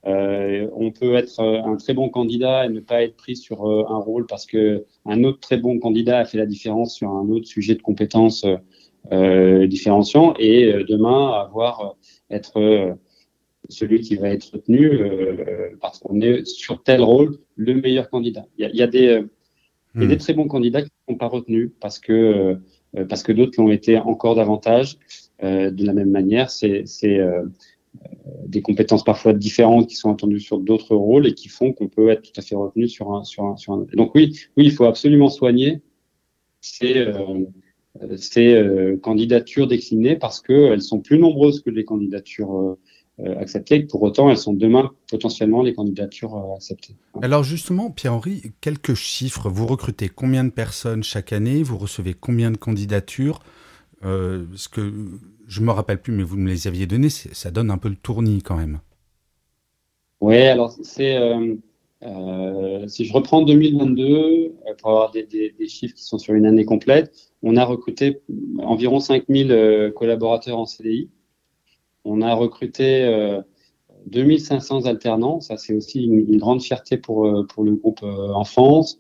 Euh, 0.06 0.68
on 0.75 0.91
peut 0.91 1.15
être 1.15 1.39
euh, 1.41 1.62
un 1.62 1.75
très 1.75 1.94
bon 1.94 2.10
candidat 2.10 2.65
et 2.65 2.70
ne 2.70 2.79
pas 2.79 3.03
être 3.03 3.18
pris 3.18 3.36
sur 3.36 3.68
euh, 3.68 3.84
un 3.89 3.98
rôle 3.98 4.25
parce 4.27 4.46
que 4.46 4.86
un 5.06 5.24
autre 5.25 5.39
très 5.39 5.58
bon 5.58 5.77
candidat 5.77 6.20
a 6.20 6.25
fait 6.25 6.38
la 6.38 6.46
différence 6.46 6.96
sur 6.96 7.10
un 7.10 7.27
autre 7.29 7.48
sujet 7.48 7.75
de 7.75 7.82
compétences 7.82 8.46
euh, 9.12 9.68
différenciant 9.68 10.34
et 10.39 10.72
demain 10.88 11.32
avoir 11.32 11.96
être 12.29 12.95
celui 13.67 14.01
qui 14.01 14.15
va 14.15 14.29
être 14.29 14.53
retenu 14.53 14.89
parce 15.81 16.00
qu'on 16.00 16.21
est 16.21 16.45
sur 16.45 16.81
tel 16.83 17.01
rôle 17.01 17.38
le 17.55 17.74
meilleur 17.75 18.09
candidat. 18.09 18.45
Il 18.57 18.75
y 18.75 18.81
a, 18.81 18.88
des, 18.88 19.24
il 19.95 20.01
y 20.01 20.05
a 20.05 20.07
des 20.07 20.15
hmm. 20.15 20.17
très 20.17 20.33
bons 20.33 20.48
candidats 20.48 20.81
qui 20.81 20.91
ne 21.07 21.13
sont 21.13 21.17
pas 21.17 21.27
retenus 21.27 21.71
parce 21.79 22.00
que 22.00 22.57
parce 23.07 23.21
que 23.21 23.31
d'autres 23.31 23.62
l'ont 23.62 23.71
été 23.71 23.98
encore 23.98 24.36
davantage. 24.36 24.98
de 25.41 25.86
la 25.86 25.93
même 25.93 26.12
manière, 26.12 26.50
c'est 26.50 26.86
des 28.45 28.62
compétences 28.62 29.03
parfois 29.03 29.33
différentes 29.33 29.88
qui 29.88 29.95
sont 29.95 30.12
attendues 30.12 30.39
sur 30.39 30.59
d'autres 30.59 30.95
rôles 30.95 31.27
et 31.27 31.33
qui 31.33 31.50
font 31.50 31.74
qu'on 31.74 31.88
peut 31.88 32.09
être 32.09 32.21
tout 32.21 32.39
à 32.39 32.41
fait 32.41 32.55
retenu 32.55 32.88
sur 32.88 33.13
un, 33.13 33.24
sur 33.24 33.45
un, 33.45 33.57
sur 33.57 33.74
un. 33.74 33.86
Donc 33.93 34.15
oui, 34.15 34.36
oui, 34.57 34.65
il 34.65 34.71
faut 34.71 34.86
absolument 34.86 35.29
soigner 35.29 35.81
ces, 36.62 36.98
euh, 36.98 37.45
ces 38.17 38.53
euh, 38.53 38.98
candidatures 38.98 39.67
déclinées 39.67 40.15
parce 40.15 40.41
qu'elles 40.41 40.81
sont 40.81 41.00
plus 41.00 41.19
nombreuses 41.19 41.62
que 41.62 41.69
les 41.69 41.86
candidatures 41.86 42.77
euh, 43.19 43.36
acceptées 43.38 43.81
pour 43.81 44.01
autant 44.03 44.29
elles 44.29 44.38
sont 44.38 44.53
demain 44.53 44.91
potentiellement 45.10 45.62
les 45.62 45.74
candidatures 45.74 46.36
acceptées. 46.55 46.96
Alors 47.22 47.43
justement, 47.43 47.91
Pierre-Henri, 47.91 48.53
quelques 48.62 48.93
chiffres. 48.93 49.50
Vous 49.50 49.67
recrutez 49.67 50.08
combien 50.08 50.43
de 50.43 50.51
personnes 50.51 51.03
chaque 51.03 51.34
année? 51.34 51.63
Vous 51.63 51.77
recevez 51.77 52.13
combien 52.13 52.51
de 52.51 52.58
candidatures? 52.58 53.39
Ce 54.01 54.69
que 54.69 54.93
je 55.48 55.62
me 55.62 55.72
rappelle 55.72 56.01
plus, 56.01 56.13
mais 56.13 56.24
vous 56.24 56.38
me 56.38 56.48
les 56.48 56.67
aviez 56.67 56.88
donnés, 56.88 57.10
ça 57.10 57.51
donne 57.51 57.69
un 57.69 57.77
peu 57.77 57.89
le 57.89 57.98
tournis 57.98 58.41
quand 58.41 58.55
même. 58.55 58.79
Oui, 60.22 60.38
alors 60.38 60.75
c'est. 60.84 61.15
Euh, 61.15 61.55
euh, 62.03 62.88
si 62.88 63.06
je 63.06 63.13
reprends 63.13 63.41
2022, 63.41 64.03
euh, 64.06 64.51
pour 64.77 64.91
avoir 64.91 65.12
des, 65.12 65.53
chiffres 65.68 65.96
qui 65.96 66.03
sont 66.03 66.18
sur 66.18 66.34
une 66.34 66.46
année 66.46 66.65
complète, 66.65 67.13
on 67.44 67.58
a 67.58 67.65
recruté 67.65 68.22
environ 68.60 69.00
5000 69.00 69.94
collaborateurs 69.96 70.58
en 70.58 70.65
CDI. 70.65 71.10
On 72.06 72.22
a 72.22 72.34
recruté 72.34 73.39
2500 74.08 74.86
alternants. 74.86 75.41
Ça, 75.41 75.58
c'est 75.58 75.74
aussi 75.74 76.03
une, 76.03 76.20
une, 76.20 76.38
grande 76.38 76.62
fierté 76.62 76.98
pour, 76.98 77.46
pour 77.48 77.63
le 77.63 77.75
groupe 77.75 78.03
en 78.03 78.44
France. 78.44 78.98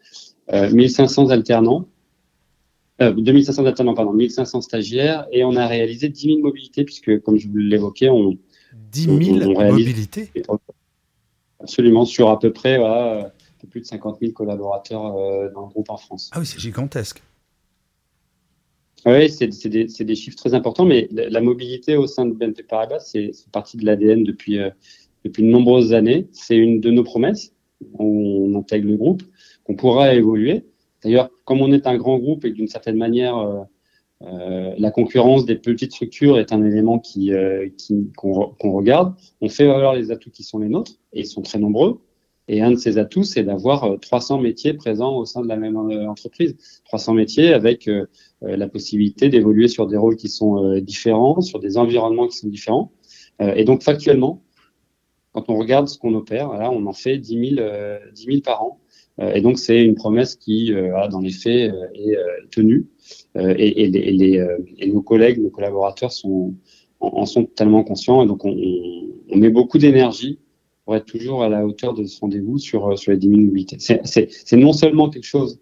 1500 0.51 1.29
alternants. 1.29 1.85
2500 2.99 3.63
euh, 3.63 3.67
alternants, 3.67 3.93
pardon, 3.93 4.13
1500 4.13 4.61
stagiaires, 4.61 5.25
et 5.31 5.43
on 5.43 5.55
a 5.55 5.67
réalisé 5.67 6.09
10 6.09 6.21
000 6.21 6.39
mobilités, 6.39 6.83
puisque, 6.83 7.21
comme 7.21 7.37
je 7.37 7.47
vous 7.47 7.57
l'évoquais, 7.57 8.09
on. 8.09 8.37
10 8.91 9.03
000 9.39 9.53
mobilités 9.53 10.31
Absolument, 11.59 12.05
sur 12.05 12.29
à 12.29 12.39
peu 12.39 12.53
près 12.53 12.77
voilà, 12.77 13.33
plus 13.67 13.81
de 13.81 13.85
50 13.85 14.19
000 14.21 14.33
collaborateurs 14.33 15.17
euh, 15.17 15.49
dans 15.53 15.61
le 15.61 15.67
groupe 15.67 15.89
en 15.89 15.97
France. 15.97 16.29
Ah 16.33 16.39
oui, 16.39 16.45
c'est 16.45 16.59
gigantesque. 16.59 17.21
Oui, 19.05 19.29
c'est 19.29 19.47
des, 19.69 19.85
des, 19.85 20.15
chiffres 20.15 20.35
très 20.35 20.53
importants, 20.53 20.85
mais 20.85 21.07
la, 21.11 21.39
mobilité 21.39 21.95
au 21.95 22.05
sein 22.05 22.25
de 22.25 22.33
BNP 22.33 22.63
Paribas, 22.63 22.99
c'est 22.99 23.31
partie 23.51 23.77
de 23.77 23.85
l'ADN 23.85 24.23
depuis, 24.23 24.59
euh, 24.59 24.69
depuis 25.23 25.41
de 25.41 25.47
nombreuses 25.47 25.93
années. 25.93 26.27
C'est 26.33 26.57
une 26.57 26.81
de 26.81 26.91
nos 26.91 27.03
promesses. 27.03 27.53
On 27.93 28.53
intègre 28.55 28.89
le 28.89 28.97
groupe, 28.97 29.23
qu'on 29.63 29.75
pourra 29.75 30.13
évoluer. 30.13 30.65
D'ailleurs, 31.01 31.29
comme 31.45 31.61
on 31.61 31.71
est 31.71 31.87
un 31.87 31.95
grand 31.95 32.17
groupe 32.17 32.43
et 32.43 32.51
d'une 32.51 32.67
certaine 32.67 32.97
manière, 32.97 33.37
euh, 33.37 33.61
euh, 34.21 34.73
la 34.77 34.91
concurrence 34.91 35.45
des 35.45 35.55
petites 35.55 35.93
structures 35.93 36.39
est 36.39 36.51
un 36.51 36.63
élément 36.63 36.99
qui, 36.99 37.33
euh, 37.33 37.69
qu'on, 38.17 38.71
regarde, 38.73 39.15
on 39.39 39.47
fait 39.47 39.65
valoir 39.65 39.93
les 39.93 40.11
atouts 40.11 40.31
qui 40.31 40.43
sont 40.43 40.59
les 40.59 40.67
nôtres, 40.67 40.93
et 41.13 41.21
ils 41.21 41.25
sont 41.25 41.41
très 41.41 41.59
nombreux. 41.59 42.01
Et 42.49 42.61
un 42.61 42.71
de 42.71 42.75
ces 42.75 42.97
atouts, 42.97 43.23
c'est 43.23 43.43
d'avoir 43.43 43.99
300 43.99 44.39
métiers 44.39 44.73
présents 44.73 45.15
au 45.15 45.25
sein 45.25 45.41
de 45.41 45.47
la 45.47 45.55
même 45.55 45.77
entreprise. 45.77 46.57
300 46.85 47.13
métiers 47.13 47.53
avec 47.53 47.87
la 48.41 48.67
possibilité 48.67 49.29
d'évoluer 49.29 49.67
sur 49.67 49.85
des 49.85 49.97
rôles 49.97 50.15
qui 50.15 50.29
sont 50.29 50.79
différents, 50.79 51.41
sur 51.41 51.59
des 51.59 51.77
environnements 51.77 52.27
qui 52.27 52.37
sont 52.37 52.47
différents. 52.47 52.91
et 53.39 53.65
donc, 53.65 53.83
factuellement, 53.83 54.41
quand 55.31 55.47
on 55.49 55.59
regarde 55.59 55.87
ce 55.87 55.99
qu'on 55.99 56.15
opère, 56.15 56.51
là, 56.53 56.71
on 56.71 56.87
en 56.87 56.93
fait 56.93 57.19
10 57.19 57.55
000, 57.55 57.67
10 58.15 58.23
000 58.23 58.41
par 58.41 58.63
an. 58.63 58.79
Euh, 59.19 59.33
et 59.33 59.41
donc, 59.41 59.59
c'est 59.59 59.83
une 59.83 59.95
promesse 59.95 60.35
qui, 60.35 60.73
euh, 60.73 61.07
dans 61.09 61.19
les 61.19 61.31
faits, 61.31 61.71
euh, 61.71 61.87
est 61.93 62.49
tenue. 62.51 62.87
Et, 63.35 63.83
et, 63.83 63.87
les, 63.87 64.45
et, 64.77 64.91
nos 64.91 65.01
collègues, 65.01 65.41
nos 65.41 65.49
collaborateurs 65.49 66.11
sont, 66.11 66.55
en, 66.99 67.25
sont 67.25 67.45
totalement 67.45 67.83
conscients. 67.83 68.23
Et 68.23 68.27
donc, 68.27 68.43
on, 68.43 68.55
on 69.29 69.37
met 69.37 69.49
beaucoup 69.49 69.77
d'énergie 69.77 70.39
pour 70.83 70.95
être 70.95 71.05
toujours 71.05 71.43
à 71.43 71.49
la 71.49 71.65
hauteur 71.65 71.93
de 71.93 72.03
ce 72.05 72.19
rendez-vous 72.19 72.57
sur, 72.57 72.97
sur 72.97 73.11
les 73.11 73.17
10 73.17 73.29
000 73.29 73.41
mobilités. 73.41 73.77
C'est 73.79 74.57
non 74.57 74.73
seulement 74.73 75.09
quelque 75.09 75.25
chose 75.25 75.59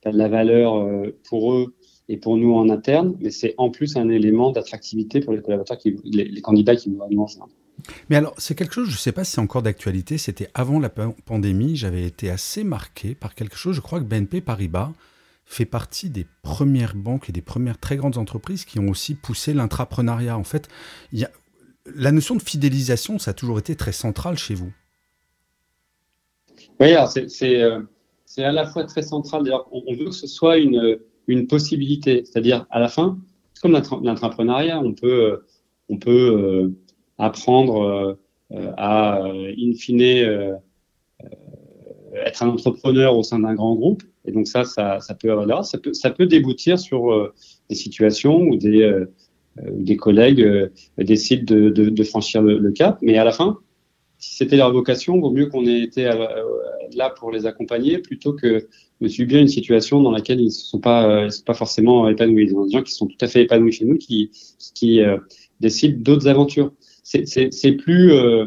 qui 0.00 0.08
a 0.08 0.12
de 0.12 0.18
la 0.18 0.28
valeur 0.28 0.86
pour 1.28 1.52
eux 1.52 1.74
et 2.08 2.16
pour 2.16 2.36
nous 2.36 2.54
en 2.54 2.68
interne, 2.68 3.16
mais 3.20 3.30
c'est 3.30 3.54
en 3.58 3.70
plus 3.70 3.96
un 3.96 4.08
élément 4.08 4.52
d'attractivité 4.52 5.20
pour 5.20 5.32
les 5.32 5.42
collaborateurs, 5.42 5.78
qui, 5.78 5.96
les, 6.04 6.40
candidats 6.40 6.76
qui 6.76 6.90
nous 6.90 7.00
rejoindre. 7.00 7.52
Mais 8.08 8.16
alors, 8.16 8.34
c'est 8.38 8.54
quelque 8.54 8.74
chose, 8.74 8.88
je 8.88 8.94
ne 8.94 8.98
sais 8.98 9.12
pas 9.12 9.24
si 9.24 9.32
c'est 9.32 9.40
encore 9.40 9.62
d'actualité, 9.62 10.18
c'était 10.18 10.48
avant 10.54 10.80
la 10.80 10.88
pandémie, 10.88 11.76
j'avais 11.76 12.04
été 12.04 12.30
assez 12.30 12.64
marqué 12.64 13.14
par 13.14 13.34
quelque 13.34 13.56
chose, 13.56 13.76
je 13.76 13.80
crois 13.80 14.00
que 14.00 14.04
BNP 14.04 14.40
Paribas 14.40 14.92
fait 15.44 15.64
partie 15.64 16.10
des 16.10 16.26
premières 16.42 16.96
banques 16.96 17.28
et 17.28 17.32
des 17.32 17.42
premières 17.42 17.78
très 17.78 17.96
grandes 17.96 18.18
entreprises 18.18 18.64
qui 18.64 18.80
ont 18.80 18.88
aussi 18.88 19.14
poussé 19.14 19.54
l'intrapreneuriat. 19.54 20.36
En 20.36 20.44
fait, 20.44 20.68
la 21.94 22.12
notion 22.12 22.34
de 22.34 22.42
fidélisation, 22.42 23.18
ça 23.18 23.30
a 23.30 23.34
toujours 23.34 23.58
été 23.58 23.76
très 23.76 23.92
central 23.92 24.36
chez 24.36 24.54
vous. 24.54 24.72
Oui, 26.80 26.94
c'est 27.28 27.62
euh, 27.62 27.80
à 28.38 28.52
la 28.52 28.66
fois 28.66 28.84
très 28.84 29.02
central. 29.02 29.44
D'ailleurs, 29.44 29.68
on, 29.72 29.94
veut 29.94 30.06
que 30.06 30.10
ce 30.10 30.26
soit 30.26 30.58
une, 30.58 30.98
une 31.28 31.46
possibilité. 31.46 32.24
C'est-à-dire, 32.24 32.66
à 32.70 32.80
la 32.80 32.88
fin, 32.88 33.18
comme 33.62 33.72
l'intrapreneuriat, 33.72 34.80
on 34.80 34.92
peut, 34.92 35.24
euh, 35.24 35.46
on 35.88 35.98
peut 35.98 36.10
euh, 36.10 36.76
apprendre 37.18 37.82
euh, 37.82 38.14
euh, 38.52 38.72
à, 38.76 39.24
euh, 39.24 39.52
in 39.58 39.74
fine, 39.74 40.00
être 42.24 42.42
un 42.42 42.48
entrepreneur 42.48 43.16
au 43.16 43.22
sein 43.22 43.38
d'un 43.38 43.54
grand 43.54 43.74
groupe. 43.74 44.02
Et 44.24 44.32
donc 44.32 44.46
ça, 44.46 44.64
ça, 44.64 45.00
ça 45.00 45.14
peut, 45.14 45.30
avoir 45.30 45.64
ça 45.64 45.78
peut, 45.78 45.92
ça 45.92 46.10
peut 46.10 46.26
déboutir 46.26 46.78
sur 46.78 47.32
des 47.68 47.74
situations 47.74 48.40
où 48.40 48.56
des, 48.56 49.04
des 49.72 49.96
collègues 49.96 50.70
décident 50.98 51.44
de, 51.44 51.70
de, 51.70 51.90
de 51.90 52.04
franchir 52.04 52.42
le, 52.42 52.72
cap. 52.72 52.98
Mais 53.02 53.18
à 53.18 53.24
la 53.24 53.32
fin, 53.32 53.58
si 54.18 54.36
c'était 54.36 54.56
leur 54.56 54.72
vocation, 54.72 55.20
vaut 55.20 55.30
mieux 55.30 55.46
qu'on 55.46 55.66
ait 55.66 55.80
été 55.80 56.10
là 56.94 57.10
pour 57.10 57.30
les 57.30 57.46
accompagner 57.46 57.98
plutôt 57.98 58.32
que 58.32 58.66
de 59.00 59.08
subir 59.08 59.38
une 59.38 59.48
situation 59.48 60.00
dans 60.00 60.10
laquelle 60.10 60.40
ils 60.40 60.46
ne 60.46 60.50
sont 60.50 60.80
pas, 60.80 61.28
pas 61.44 61.54
forcément 61.54 62.08
épanouis. 62.08 62.44
Il 62.44 62.50
y 62.50 62.64
des 62.64 62.70
gens 62.72 62.82
qui 62.82 62.92
sont 62.92 63.06
tout 63.06 63.18
à 63.20 63.28
fait 63.28 63.42
épanouis 63.42 63.72
chez 63.72 63.84
nous 63.84 63.96
qui, 63.96 64.30
qui 64.74 65.02
décident 65.60 65.98
d'autres 66.00 66.26
aventures 66.26 66.72
c'est 67.06 67.72
plus. 67.72 68.12
Euh, 68.12 68.46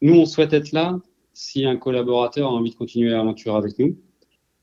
nous, 0.00 0.14
on 0.14 0.26
souhaite 0.26 0.52
être 0.52 0.72
là 0.72 0.98
si 1.32 1.64
un 1.64 1.76
collaborateur 1.76 2.48
a 2.48 2.52
envie 2.52 2.70
de 2.70 2.76
continuer 2.76 3.10
l'aventure 3.10 3.56
avec 3.56 3.78
nous. 3.78 3.96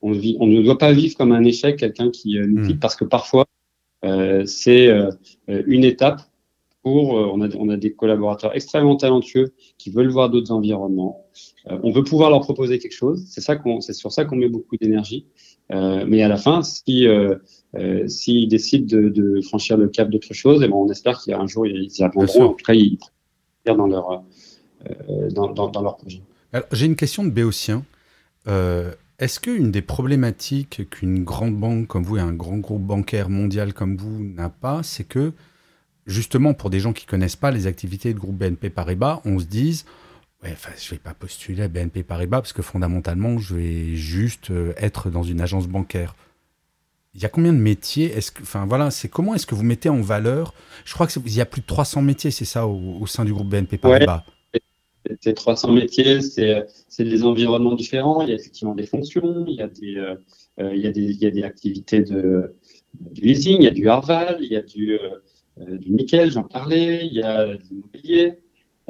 On, 0.00 0.12
vit, 0.12 0.36
on 0.40 0.46
ne 0.46 0.62
doit 0.62 0.78
pas 0.78 0.92
vivre 0.92 1.16
comme 1.16 1.32
un 1.32 1.44
échec 1.44 1.76
quelqu'un 1.76 2.10
qui 2.10 2.38
euh, 2.38 2.46
nous 2.46 2.66
quitte 2.66 2.76
hmm. 2.76 2.80
parce 2.80 2.96
que 2.96 3.04
parfois, 3.04 3.46
euh, 4.04 4.44
c'est 4.46 4.88
une 5.48 5.84
étape 5.84 6.22
pour. 6.82 7.14
on, 7.14 7.40
a, 7.42 7.48
on 7.56 7.68
a 7.68 7.76
des 7.76 7.92
collaborateurs 7.92 8.54
extrêmement 8.54 8.96
talentueux 8.96 9.52
qui 9.76 9.90
veulent 9.90 10.08
voir 10.08 10.30
d'autres 10.30 10.52
environnements. 10.52 11.26
on 11.66 11.90
veut 11.90 12.04
pouvoir 12.04 12.30
leur 12.30 12.40
proposer 12.40 12.78
quelque 12.78 12.92
chose. 12.92 13.24
C'est 13.28 13.40
ça 13.40 13.56
qu'on, 13.56 13.80
c'est 13.80 13.92
sur 13.92 14.12
ça 14.12 14.24
qu'on 14.24 14.36
met 14.36 14.48
beaucoup 14.48 14.76
d'énergie. 14.76 15.26
mais 15.70 16.22
à 16.22 16.28
la 16.28 16.36
fin, 16.36 16.62
si 16.62 17.08
s'ils 18.06 18.48
décident 18.48 18.86
de, 18.86 19.08
de, 19.08 19.40
franchir 19.40 19.76
le 19.76 19.88
cap 19.88 20.08
d'autre 20.08 20.32
chose, 20.32 20.62
et 20.62 20.66
eh 20.66 20.68
ben 20.68 20.76
on 20.76 20.88
espère 20.88 21.20
qu'il 21.20 21.32
y 21.32 21.34
a 21.34 21.40
un 21.40 21.48
jour 21.48 21.66
ils 21.66 21.90
y 21.90 22.02
répondront. 22.04 22.44
En 22.44 22.54
tout 22.54 22.64
cas, 22.64 22.74
ils, 22.74 22.98
dans 23.76 23.86
leur, 23.86 24.22
euh, 24.90 25.30
dans, 25.30 25.82
leur 25.82 25.96
projet. 25.96 26.22
J'ai 26.72 26.86
une 26.86 26.96
question 26.96 27.24
de 27.24 27.30
Béotien. 27.30 27.84
Euh, 28.46 28.92
est-ce 29.18 29.40
qu'une 29.40 29.70
des 29.70 29.82
problématiques 29.82 30.88
qu'une 30.90 31.24
grande 31.24 31.56
banque 31.56 31.88
comme 31.88 32.04
vous 32.04 32.16
et 32.16 32.20
un 32.20 32.32
grand 32.32 32.58
groupe 32.58 32.82
bancaire 32.82 33.28
mondial 33.28 33.74
comme 33.74 33.96
vous 33.96 34.22
n'a 34.22 34.48
pas, 34.48 34.82
c'est 34.82 35.04
que 35.04 35.32
justement 36.06 36.54
pour 36.54 36.70
des 36.70 36.80
gens 36.80 36.92
qui 36.92 37.04
connaissent 37.04 37.36
pas 37.36 37.50
les 37.50 37.66
activités 37.66 38.14
de 38.14 38.18
groupe 38.18 38.36
BNP 38.36 38.70
Paribas, 38.70 39.20
on 39.24 39.38
se 39.38 39.44
dise 39.44 39.84
ouais, 40.42 40.50
enfin, 40.52 40.70
je 40.78 40.90
vais 40.90 40.98
pas 40.98 41.14
postuler 41.14 41.62
à 41.62 41.68
BNP 41.68 42.02
Paribas 42.02 42.38
parce 42.38 42.52
que 42.52 42.62
fondamentalement, 42.62 43.38
je 43.38 43.56
vais 43.56 43.94
juste 43.96 44.50
euh, 44.50 44.72
être 44.76 45.10
dans 45.10 45.22
une 45.22 45.40
agence 45.40 45.66
bancaire 45.66 46.14
il 47.14 47.22
y 47.22 47.24
a 47.24 47.28
combien 47.28 47.52
de 47.52 47.58
métiers 47.58 48.06
Est-ce 48.06 48.30
que, 48.30 48.42
enfin 48.42 48.66
voilà, 48.66 48.90
c'est 48.90 49.08
comment 49.08 49.34
est-ce 49.34 49.46
que 49.46 49.54
vous 49.54 49.62
mettez 49.62 49.88
en 49.88 50.00
valeur 50.00 50.54
Je 50.84 50.94
crois 50.94 51.06
qu'il 51.06 51.34
y 51.34 51.40
a 51.40 51.46
plus 51.46 51.62
de 51.62 51.66
300 51.66 52.02
métiers, 52.02 52.30
c'est 52.30 52.44
ça, 52.44 52.66
au, 52.66 53.06
sein 53.06 53.24
du 53.24 53.32
groupe 53.32 53.48
BNP 53.48 53.78
Paribas. 53.78 54.24
c'est 55.20 55.34
300 55.34 55.72
métiers, 55.72 56.20
c'est 56.20 56.64
des 56.98 57.24
environnements 57.24 57.74
différents. 57.74 58.22
Il 58.22 58.28
y 58.28 58.32
a 58.32 58.34
effectivement 58.36 58.74
des 58.74 58.86
fonctions, 58.86 59.44
il 59.46 59.54
y 59.54 59.62
a 59.62 59.68
des, 59.68 59.96
il 60.58 60.80
y 60.80 60.86
a 60.86 60.92
des, 60.92 61.02
il 61.02 61.18
y 61.18 61.26
a 61.26 61.30
des 61.30 61.42
activités 61.42 62.02
de, 62.02 62.54
du 63.00 63.22
leasing, 63.22 63.58
il 63.60 63.64
y 63.64 63.68
a 63.68 63.72
du 63.72 63.88
Harval, 63.88 64.38
il 64.40 64.52
y 64.52 64.56
a 64.56 64.62
du, 64.62 64.98
du 65.56 65.90
nickel, 65.90 66.30
j'en 66.30 66.44
parlais, 66.44 67.06
il 67.06 67.14
y 67.14 67.22
a 67.22 67.46
de 67.46 67.62
l'immobilier. 67.70 68.38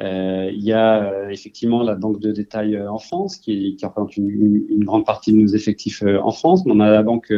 Euh, 0.01 0.49
il 0.53 0.63
y 0.63 0.71
a 0.71 1.03
euh, 1.03 1.29
effectivement 1.29 1.83
la 1.83 1.95
banque 1.95 2.21
de 2.21 2.31
détail 2.31 2.75
euh, 2.75 2.89
en 2.89 2.99
France, 2.99 3.35
qui, 3.37 3.77
représente 3.83 4.15
une, 4.15 4.83
grande 4.85 5.05
partie 5.05 5.33
de 5.33 5.37
nos 5.37 5.47
effectifs 5.47 6.03
en 6.03 6.31
France. 6.31 6.63
on 6.65 6.79
a 6.79 6.89
la 6.89 7.03
banque 7.03 7.33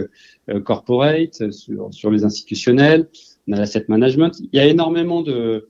corporate 0.63 1.51
sur, 1.51 2.11
les 2.11 2.23
institutionnels, 2.23 3.09
on 3.47 3.53
a 3.53 3.57
l'asset 3.57 3.85
management. 3.87 4.39
Il 4.39 4.49
y 4.53 4.59
a 4.59 4.67
énormément 4.67 5.21
de, 5.21 5.69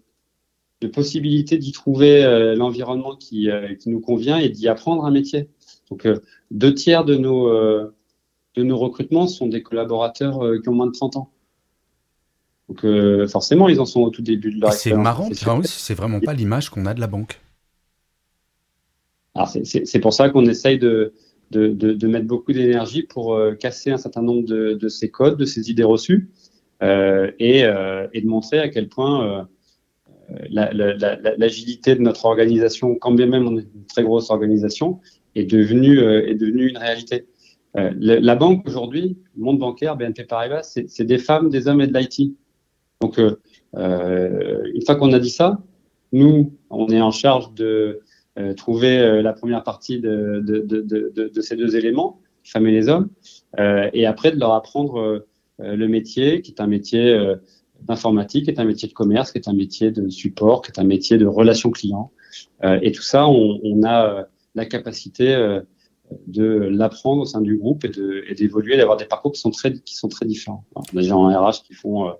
possibilités 0.93 1.57
d'y 1.57 1.71
trouver 1.71 2.23
l'environnement 2.55 3.15
qui, 3.15 3.49
nous 3.85 4.01
convient 4.01 4.37
et 4.37 4.49
d'y 4.49 4.67
apprendre 4.67 5.05
un 5.05 5.11
métier. 5.11 5.47
Donc, 5.89 6.07
deux 6.51 6.73
tiers 6.73 7.05
de 7.05 7.15
nos 7.15 8.77
recrutements 8.77 9.27
sont 9.27 9.47
des 9.47 9.63
collaborateurs 9.63 10.41
qui 10.61 10.69
ont 10.69 10.75
moins 10.75 10.87
de 10.87 10.91
30 10.91 11.15
ans. 11.15 11.31
Donc 12.71 12.85
euh, 12.85 13.27
forcément, 13.27 13.67
ils 13.67 13.81
en 13.81 13.85
sont 13.85 13.99
au 13.99 14.11
tout 14.11 14.21
début 14.21 14.53
de 14.53 14.61
leur 14.61 14.71
C'est 14.71 14.93
marrant, 14.93 15.27
c'est 15.33 15.93
vraiment 15.93 16.21
pas 16.21 16.33
l'image 16.33 16.69
qu'on 16.69 16.85
a 16.85 16.93
de 16.93 17.01
la 17.01 17.07
banque. 17.07 17.41
C'est 19.65 19.99
pour 19.99 20.13
ça 20.13 20.29
qu'on 20.29 20.45
essaye 20.45 20.79
de, 20.79 21.11
de, 21.51 21.67
de, 21.73 22.07
mettre 22.07 22.27
beaucoup 22.27 22.53
d'énergie 22.53 23.03
pour 23.03 23.35
euh, 23.35 23.55
casser 23.55 23.91
un 23.91 23.97
certain 23.97 24.21
nombre 24.21 24.45
de, 24.45 24.75
de, 24.75 24.87
ces 24.87 25.11
codes, 25.11 25.37
de 25.37 25.43
ces 25.43 25.69
idées 25.69 25.83
reçues, 25.83 26.31
euh, 26.81 27.29
et, 27.39 27.59
et, 27.59 28.21
de 28.21 28.27
montrer 28.27 28.59
à 28.59 28.69
quel 28.69 28.87
point 28.87 29.49
l'agilité 30.49 31.95
de 31.95 32.01
notre 32.01 32.23
organisation, 32.23 32.95
quand 32.95 33.11
bien 33.11 33.25
même 33.25 33.49
on 33.49 33.57
est 33.57 33.67
une 33.75 33.85
très 33.85 34.03
grosse 34.03 34.29
organisation, 34.29 35.01
est 35.35 35.43
devenue, 35.43 35.99
est 35.99 36.35
devenue 36.35 36.69
une 36.69 36.77
réalité. 36.77 37.25
la 37.75 38.35
banque 38.37 38.65
aujourd'hui, 38.65 39.17
le 39.35 39.43
monde 39.43 39.59
bancaire, 39.59 39.97
BNP 39.97 40.23
Paribas, 40.23 40.63
c'est 40.63 41.03
des 41.03 41.17
femmes, 41.17 41.49
des 41.49 41.67
hommes 41.67 41.81
et 41.81 41.87
de 41.87 41.97
l'IT. 41.97 42.37
Donc, 43.01 43.19
euh, 43.19 43.35
euh, 43.75 44.63
une 44.73 44.85
fois 44.85 44.95
qu'on 44.95 45.11
a 45.11 45.19
dit 45.19 45.29
ça, 45.29 45.59
nous, 46.13 46.53
on 46.69 46.87
est 46.87 47.01
en 47.01 47.11
charge 47.11 47.53
de 47.53 48.01
euh, 48.39 48.53
trouver 48.53 49.21
la 49.21 49.33
première 49.33 49.63
partie 49.63 49.99
de, 49.99 50.41
de, 50.45 50.59
de, 50.59 50.83
de, 51.27 51.41
ces 51.41 51.55
deux 51.55 51.75
éléments, 51.75 52.21
femmes 52.43 52.67
et 52.67 52.71
les 52.71 52.87
hommes, 52.87 53.09
et 53.57 54.05
après 54.05 54.31
de 54.31 54.39
leur 54.39 54.53
apprendre 54.53 55.25
le 55.59 55.87
métier, 55.87 56.41
qui 56.41 56.51
est 56.51 56.61
un 56.61 56.67
métier 56.67 57.35
d'informatique, 57.81 58.45
qui 58.45 58.51
est 58.51 58.59
un 58.59 58.65
métier 58.65 58.87
de 58.87 58.93
commerce, 58.93 59.31
qui 59.31 59.37
est 59.37 59.47
un 59.49 59.53
métier 59.53 59.91
de 59.91 60.09
support, 60.09 60.61
qui 60.61 60.71
est 60.71 60.79
un 60.79 60.85
métier 60.85 61.17
de 61.17 61.25
relation 61.25 61.71
client. 61.71 62.11
et 62.63 62.91
tout 62.91 63.01
ça, 63.01 63.27
on, 63.27 63.59
on 63.63 63.83
a 63.83 64.27
la 64.55 64.65
capacité 64.65 65.59
de 66.27 66.43
l'apprendre 66.43 67.21
au 67.21 67.25
sein 67.25 67.41
du 67.41 67.57
groupe 67.57 67.85
et 67.85 68.33
d'évoluer, 68.33 68.77
d'avoir 68.77 68.97
des 68.97 69.05
parcours 69.05 69.33
qui 69.33 69.41
sont 69.41 69.51
très, 69.51 69.73
qui 69.73 69.95
sont 69.95 70.07
très 70.07 70.25
différents. 70.25 70.65
Alors, 70.75 70.85
des 70.93 71.03
gens 71.03 71.21
en 71.23 71.47
RH 71.47 71.63
qui 71.63 71.73
font 71.73 72.11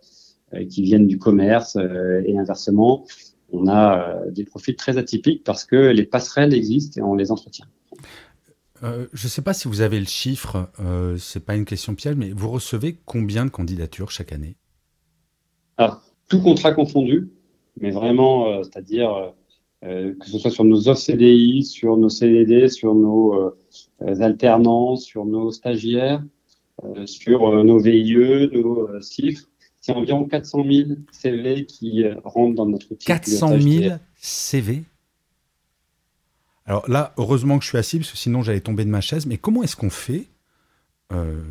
qui 0.70 0.84
viennent 0.84 1.08
du 1.08 1.17
commerce 1.17 1.75
euh, 1.75 2.22
et 2.25 2.38
inversement. 2.38 3.05
On 3.51 3.67
a 3.67 4.00
euh, 4.00 4.31
des 4.31 4.46
profils 4.46 4.75
très 4.75 4.98
atypiques 4.98 5.43
parce 5.43 5.65
que 5.65 5.75
les 5.75 6.03
passerelles 6.03 6.53
existent 6.53 7.00
et 7.00 7.03
on 7.03 7.15
les 7.15 7.31
entretient. 7.31 7.65
je 8.81 8.88
ne 9.12 9.29
sais 9.29 9.41
pas 9.41 9.53
si 9.53 9.67
vous 9.67 9.81
avez 9.81 10.00
le 10.00 10.05
chiffre, 10.05 10.70
euh, 10.79 11.17
c'est 11.17 11.46
pas 11.46 11.55
une 11.55 11.65
question 11.65 11.96
piège, 11.96 12.15
mais 12.15 12.31
vous 12.31 12.50
recevez 12.50 12.98
combien 13.05 13.46
de 13.46 13.51
candidatures 13.51 14.12
chaque 14.12 14.31
année? 14.31 14.55
Alors, 15.77 16.01
tout 16.27 16.41
contrat 16.41 16.74
confondu, 16.74 17.29
mais 17.79 17.91
vraiment, 17.91 18.62
c'est-à-dire 18.63 19.34
que 19.81 20.25
ce 20.25 20.38
soit 20.38 20.51
sur 20.51 20.63
nos 20.63 20.88
offres 20.88 21.01
CDI, 21.01 21.63
sur 21.63 21.98
nos 21.98 22.10
CDD, 22.10 22.67
sur 22.70 22.93
nos 22.93 23.55
alternants, 24.00 24.96
sur 24.96 25.25
nos 25.25 25.51
stagiaires, 25.51 26.24
sur 27.05 27.63
nos 27.63 27.79
VIE, 27.79 28.49
nos 28.54 29.02
CIF, 29.02 29.47
c'est 29.82 29.94
environ 29.94 30.26
400 30.26 30.63
000 30.63 30.89
CV 31.12 31.65
qui 31.65 32.04
euh, 32.04 32.15
rentrent 32.24 32.56
dans 32.56 32.67
notre 32.67 32.91
outil. 32.91 33.06
400 33.06 33.60
000 33.60 33.96
CV 34.15 34.84
Alors 36.65 36.89
là, 36.89 37.13
heureusement 37.17 37.58
que 37.58 37.63
je 37.63 37.70
suis 37.70 37.78
assis, 37.80 37.98
parce 37.98 38.12
que 38.12 38.17
sinon 38.17 38.44
j'allais 38.44 38.62
tomber 38.62 38.86
de 38.86 38.89
ma 38.89 39.02
chaise. 39.02 39.26
Mais 39.26 39.38
comment 39.38 39.63
est-ce 39.63 39.76
qu'on 39.76 39.89
fait 39.89 40.28
euh, 41.12 41.41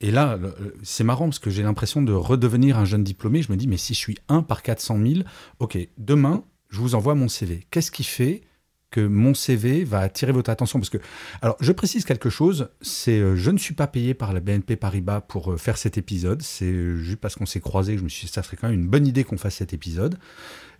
Et 0.00 0.10
là, 0.10 0.38
c'est 0.82 1.04
marrant, 1.04 1.26
parce 1.26 1.38
que 1.38 1.50
j'ai 1.50 1.62
l'impression 1.62 2.00
de 2.00 2.12
redevenir 2.12 2.78
un 2.78 2.86
jeune 2.86 3.04
diplômé. 3.04 3.42
Je 3.42 3.52
me 3.52 3.56
dis, 3.56 3.68
mais 3.68 3.76
si 3.76 3.92
je 3.92 3.98
suis 3.98 4.18
1 4.28 4.42
par 4.42 4.62
400 4.62 4.98
000, 4.98 5.20
ok, 5.58 5.78
demain, 5.98 6.44
je 6.70 6.80
vous 6.80 6.94
envoie 6.94 7.14
mon 7.14 7.28
CV. 7.28 7.66
Qu'est-ce 7.70 7.90
qui 7.90 8.04
fait? 8.04 8.47
Que 8.90 9.00
mon 9.06 9.34
CV 9.34 9.84
va 9.84 10.00
attirer 10.00 10.32
votre 10.32 10.50
attention 10.50 10.78
parce 10.78 10.90
que 10.90 10.98
alors 11.42 11.56
je 11.60 11.72
précise 11.72 12.04
quelque 12.04 12.30
chose, 12.30 12.70
c'est 12.80 13.18
euh, 13.18 13.36
je 13.36 13.50
ne 13.50 13.58
suis 13.58 13.74
pas 13.74 13.86
payé 13.86 14.14
par 14.14 14.32
la 14.32 14.40
BNP 14.40 14.76
Paribas 14.76 15.20
pour 15.20 15.52
euh, 15.52 15.56
faire 15.56 15.76
cet 15.76 15.98
épisode, 15.98 16.42
c'est 16.42 16.64
euh, 16.64 16.96
juste 16.96 17.18
parce 17.18 17.34
qu'on 17.34 17.46
s'est 17.46 17.60
croisé 17.60 17.92
que 17.92 17.98
je 17.98 18.04
me 18.04 18.08
suis 18.08 18.26
dit 18.26 18.32
ça 18.32 18.42
serait 18.42 18.56
quand 18.56 18.68
même 18.68 18.80
une 18.80 18.88
bonne 18.88 19.06
idée 19.06 19.24
qu'on 19.24 19.38
fasse 19.38 19.56
cet 19.56 19.74
épisode. 19.74 20.18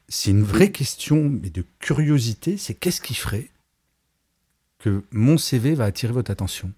C'est 0.09 0.31
une 0.31 0.43
vraie 0.43 0.73
question 0.73 1.29
mais 1.29 1.51
de 1.51 1.65
curiosité, 1.81 2.57
c'est 2.57 2.75
qu'est-ce 2.75 3.03
qui 3.03 3.15
ferait 3.15 3.51
que 4.79 5.03
mon 5.11 5.37
CV 5.37 5.75
va 5.75 5.85
attirer 5.85 6.13
votre 6.13 6.31
attention? 6.31 6.73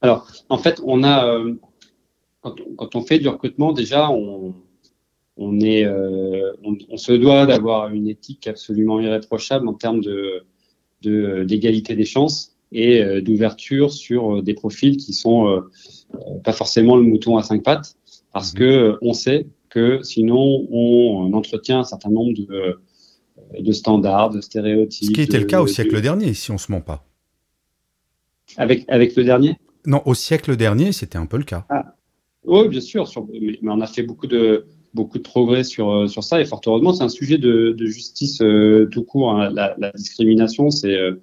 Alors, 0.00 0.30
en 0.48 0.58
fait, 0.58 0.80
on 0.84 1.04
a 1.04 1.38
quand, 2.40 2.56
quand 2.76 2.96
on 2.96 3.02
fait 3.02 3.18
du 3.18 3.28
recrutement 3.28 3.72
déjà 3.72 4.10
on 4.10 4.54
on 5.36 5.60
est, 5.60 5.84
euh, 5.84 6.52
on, 6.64 6.96
se 6.96 7.12
doit 7.12 7.46
d'avoir 7.46 7.90
une 7.90 8.08
éthique 8.08 8.46
absolument 8.46 9.00
irréprochable 9.00 9.68
en 9.68 9.74
termes 9.74 10.00
de 10.00 10.44
d'égalité 11.02 11.94
des 11.94 12.06
chances 12.06 12.56
et 12.72 13.00
euh, 13.00 13.20
d'ouverture 13.20 13.92
sur 13.92 14.38
euh, 14.38 14.42
des 14.42 14.54
profils 14.54 14.96
qui 14.96 15.12
sont 15.12 15.62
pas 16.42 16.52
forcément 16.52 16.96
le 16.96 17.02
mouton 17.02 17.36
à 17.36 17.44
cinq 17.44 17.62
pattes, 17.62 17.96
parce 18.32 18.52
mmh. 18.52 18.56
que 18.56 18.98
on 19.02 19.12
sait 19.12 19.46
que 19.68 20.02
sinon 20.02 20.66
on, 20.70 21.32
entretient 21.32 21.80
un 21.80 21.84
certain 21.84 22.10
nombre 22.10 22.32
de, 22.34 22.80
de 23.60 23.72
standards, 23.72 24.30
de 24.30 24.40
stéréotypes. 24.40 25.10
Ce 25.10 25.12
qui 25.12 25.20
était 25.20 25.38
le 25.38 25.44
cas 25.44 25.60
au 25.60 25.66
siècle 25.66 26.00
dernier, 26.00 26.34
si 26.34 26.50
on 26.50 26.58
se 26.58 26.72
ment 26.72 26.80
pas. 26.80 27.04
Avec, 28.56 28.84
avec 28.88 29.14
le 29.16 29.24
dernier? 29.24 29.56
Non, 29.84 30.02
au 30.06 30.14
siècle 30.14 30.56
dernier, 30.56 30.92
c'était 30.92 31.18
un 31.18 31.26
peu 31.26 31.36
le 31.36 31.44
cas. 31.44 31.66
Ah. 31.68 31.96
Oui, 32.46 32.68
bien 32.68 32.80
sûr, 32.80 33.08
mais, 33.32 33.58
on 33.64 33.80
a 33.80 33.86
fait 33.86 34.04
beaucoup 34.04 34.28
de, 34.28 34.66
beaucoup 34.94 35.18
de 35.18 35.22
progrès 35.22 35.64
sur, 35.64 35.90
euh, 35.90 36.06
sur 36.06 36.24
ça 36.24 36.40
et 36.40 36.44
fort 36.44 36.60
heureusement, 36.66 36.92
c'est 36.94 37.04
un 37.04 37.08
sujet 37.08 37.38
de, 37.38 37.74
justice 37.80 38.40
euh, 38.40 38.88
tout 38.90 39.04
court. 39.04 39.32
Hein. 39.32 39.50
La, 39.50 39.92
discrimination, 39.94 40.70
c'est 40.70 40.94
euh, 40.94 41.20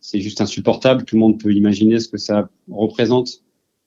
c'est 0.00 0.20
juste 0.20 0.40
insupportable. 0.40 1.04
Tout 1.04 1.16
le 1.16 1.20
monde 1.20 1.40
peut 1.40 1.52
imaginer 1.52 2.00
ce 2.00 2.08
que 2.08 2.16
ça 2.16 2.48
représente 2.70 3.42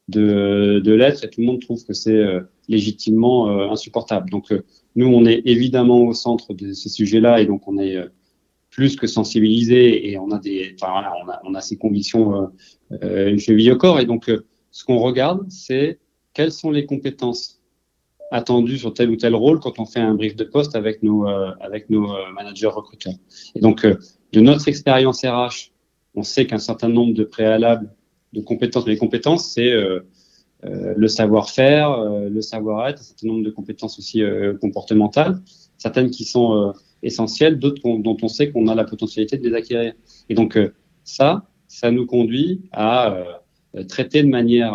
de, 0.09 0.81
l'être 0.85 1.23
et 1.23 1.29
tout 1.29 1.41
le 1.41 1.47
monde 1.47 1.61
trouve 1.61 1.83
que 1.85 1.93
c'est 1.93 2.21
légitimement 2.67 3.71
insupportable. 3.71 4.29
Donc 4.29 4.53
nous, 4.95 5.07
on 5.07 5.25
est 5.25 5.41
évidemment 5.45 6.01
au 6.01 6.13
centre 6.13 6.53
de 6.53 6.73
ces 6.73 6.89
sujets-là 6.89 7.41
et 7.41 7.47
donc 7.47 7.67
on 7.67 7.79
est 7.79 7.97
plus 8.69 8.95
que 8.95 9.07
sensibilisé 9.07 10.11
et 10.11 10.19
on 10.19 10.29
a 10.29 10.37
des, 10.37 10.75
on 10.83 10.85
a, 10.85 11.41
on 11.45 11.55
a 11.55 11.61
ces 11.61 11.77
convictions 11.77 12.51
euh, 13.01 13.37
cheville 13.39 13.71
au 13.71 13.77
corps 13.77 13.99
et 13.99 14.05
donc 14.05 14.31
ce 14.69 14.85
qu'on 14.85 14.99
regarde, 14.99 15.45
c'est 15.49 15.99
quelles 16.33 16.51
sont 16.51 16.71
les 16.71 16.85
compétences 16.85 17.62
attendu 18.33 18.79
sur 18.79 18.93
tel 18.95 19.11
ou 19.11 19.15
tel 19.15 19.35
rôle 19.35 19.59
quand 19.59 19.79
on 19.79 19.85
fait 19.85 19.99
un 19.99 20.15
brief 20.15 20.35
de 20.35 20.43
poste 20.43 20.75
avec 20.75 21.03
nos, 21.03 21.27
euh, 21.27 21.51
avec 21.61 21.91
nos 21.91 22.11
euh, 22.11 22.31
managers 22.35 22.65
recruteurs. 22.67 23.13
Et 23.53 23.59
donc, 23.59 23.85
euh, 23.85 23.95
de 24.33 24.41
notre 24.41 24.67
expérience 24.67 25.23
RH, 25.23 25.71
on 26.15 26.23
sait 26.23 26.47
qu'un 26.47 26.57
certain 26.57 26.89
nombre 26.89 27.13
de 27.13 27.23
préalables 27.23 27.93
de 28.33 28.41
compétences, 28.41 28.87
les 28.87 28.97
compétences, 28.97 29.45
c'est 29.51 29.71
le 30.63 31.07
savoir-faire, 31.07 32.03
le 32.29 32.41
savoir-être, 32.41 32.99
un 32.99 33.03
certain 33.03 33.27
nombre 33.27 33.43
de 33.43 33.51
compétences 33.51 33.99
aussi 33.99 34.23
comportementales, 34.59 35.39
certaines 35.77 36.09
qui 36.09 36.23
sont 36.23 36.73
essentielles, 37.03 37.59
d'autres 37.59 37.81
dont 37.83 38.17
on 38.23 38.27
sait 38.27 38.51
qu'on 38.51 38.67
a 38.67 38.75
la 38.75 38.85
potentialité 38.85 39.37
de 39.37 39.47
les 39.47 39.55
acquérir. 39.55 39.93
Et 40.29 40.33
donc, 40.33 40.57
ça, 41.03 41.47
ça 41.67 41.91
nous 41.91 42.07
conduit 42.07 42.61
à 42.71 43.23
traiter 43.87 44.23
de 44.23 44.29
manière 44.29 44.73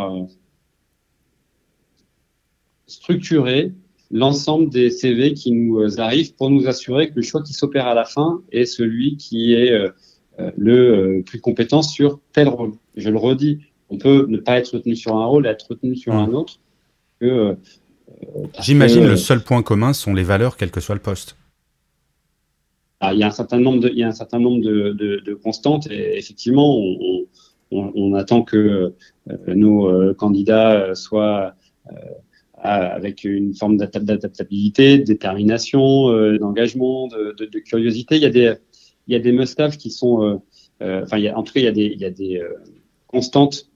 structurer 2.88 3.72
l'ensemble 4.10 4.70
des 4.70 4.90
CV 4.90 5.34
qui 5.34 5.52
nous 5.52 5.78
euh, 5.78 6.00
arrivent 6.00 6.34
pour 6.34 6.50
nous 6.50 6.66
assurer 6.66 7.10
que 7.10 7.16
le 7.16 7.22
choix 7.22 7.42
qui 7.42 7.52
s'opère 7.52 7.86
à 7.86 7.94
la 7.94 8.04
fin 8.04 8.42
est 8.50 8.64
celui 8.64 9.16
qui 9.16 9.52
est 9.52 9.70
euh, 9.70 9.90
euh, 10.40 10.50
le 10.56 11.22
plus 11.24 11.40
compétent 11.40 11.82
sur 11.82 12.20
tel 12.32 12.48
rôle. 12.48 12.72
Je 12.96 13.10
le 13.10 13.18
redis, 13.18 13.60
on 13.90 13.98
peut 13.98 14.26
ne 14.28 14.38
pas 14.38 14.58
être 14.58 14.74
retenu 14.74 14.96
sur 14.96 15.14
un 15.16 15.26
rôle 15.26 15.46
et 15.46 15.50
être 15.50 15.66
retenu 15.70 15.94
sur 15.94 16.14
un 16.14 16.32
autre. 16.32 16.58
Que, 17.20 17.56
J'imagine 18.60 19.06
le 19.06 19.16
seul 19.16 19.42
point 19.42 19.62
commun 19.62 19.92
sont 19.92 20.14
les 20.14 20.22
valeurs, 20.22 20.56
quel 20.56 20.70
que 20.70 20.80
soit 20.80 20.94
le 20.94 21.00
poste. 21.00 21.36
Ah, 23.00 23.12
il 23.12 23.20
y 23.20 23.22
a 23.22 23.26
un 23.28 23.32
certain 23.32 23.60
nombre 23.60 23.80
de, 23.80 23.90
il 23.90 23.98
y 23.98 24.02
a 24.02 24.08
un 24.08 24.12
certain 24.12 24.40
nombre 24.40 24.62
de, 24.64 24.90
de, 24.92 25.20
de 25.24 25.34
constantes 25.34 25.88
et 25.90 26.16
effectivement, 26.16 26.78
on, 26.78 27.26
on, 27.70 27.92
on 27.94 28.14
attend 28.14 28.42
que 28.42 28.94
nos 29.46 30.14
candidats 30.14 30.94
soient 30.94 31.54
avec 32.62 33.24
une 33.24 33.54
forme 33.54 33.76
d'adaptabilité, 33.76 34.98
de 34.98 35.04
détermination, 35.04 36.10
euh, 36.10 36.38
d'engagement, 36.38 37.08
de, 37.08 37.58
curiosité. 37.60 38.16
Il 38.16 38.22
y 38.22 38.26
a 38.26 38.30
des, 38.30 38.54
il 39.06 39.32
must-have 39.32 39.76
qui 39.76 39.90
sont, 39.90 40.42
enfin, 40.80 41.34
en 41.34 41.42
tout 41.42 41.52
cas, 41.52 41.60
il 41.60 41.64
y 41.64 41.68
a 41.68 41.72
des, 41.72 41.86
il 41.86 42.00
y 42.00 42.04
a 42.04 42.10
des 42.10 42.42
constantes 43.06 43.70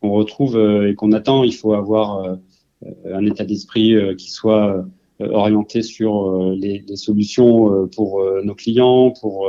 qu'on 0.00 0.12
retrouve 0.12 0.58
et 0.86 0.94
qu'on 0.94 1.12
attend. 1.12 1.44
Il 1.44 1.54
faut 1.54 1.74
avoir 1.74 2.38
un 3.04 3.26
état 3.26 3.44
d'esprit 3.44 3.94
qui 4.16 4.30
soit 4.30 4.84
orienté 5.20 5.82
sur 5.82 6.54
les, 6.54 6.84
les, 6.88 6.96
solutions 6.96 7.88
pour 7.94 8.24
nos 8.42 8.54
clients, 8.54 9.12
pour 9.20 9.46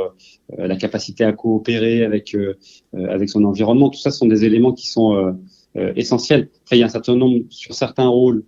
la 0.58 0.76
capacité 0.76 1.24
à 1.24 1.32
coopérer 1.32 2.04
avec 2.04 2.36
avec 2.92 3.30
son 3.30 3.44
environnement. 3.44 3.88
Tout 3.88 4.00
ça 4.00 4.10
sont 4.10 4.26
des 4.26 4.44
éléments 4.44 4.72
qui 4.72 4.88
sont 4.88 5.36
essentiels. 5.74 6.50
Après, 6.64 6.76
il 6.76 6.80
y 6.80 6.82
a 6.82 6.86
un 6.86 6.90
certain 6.90 7.16
nombre 7.16 7.44
sur 7.48 7.74
certains 7.74 8.08
rôles 8.08 8.44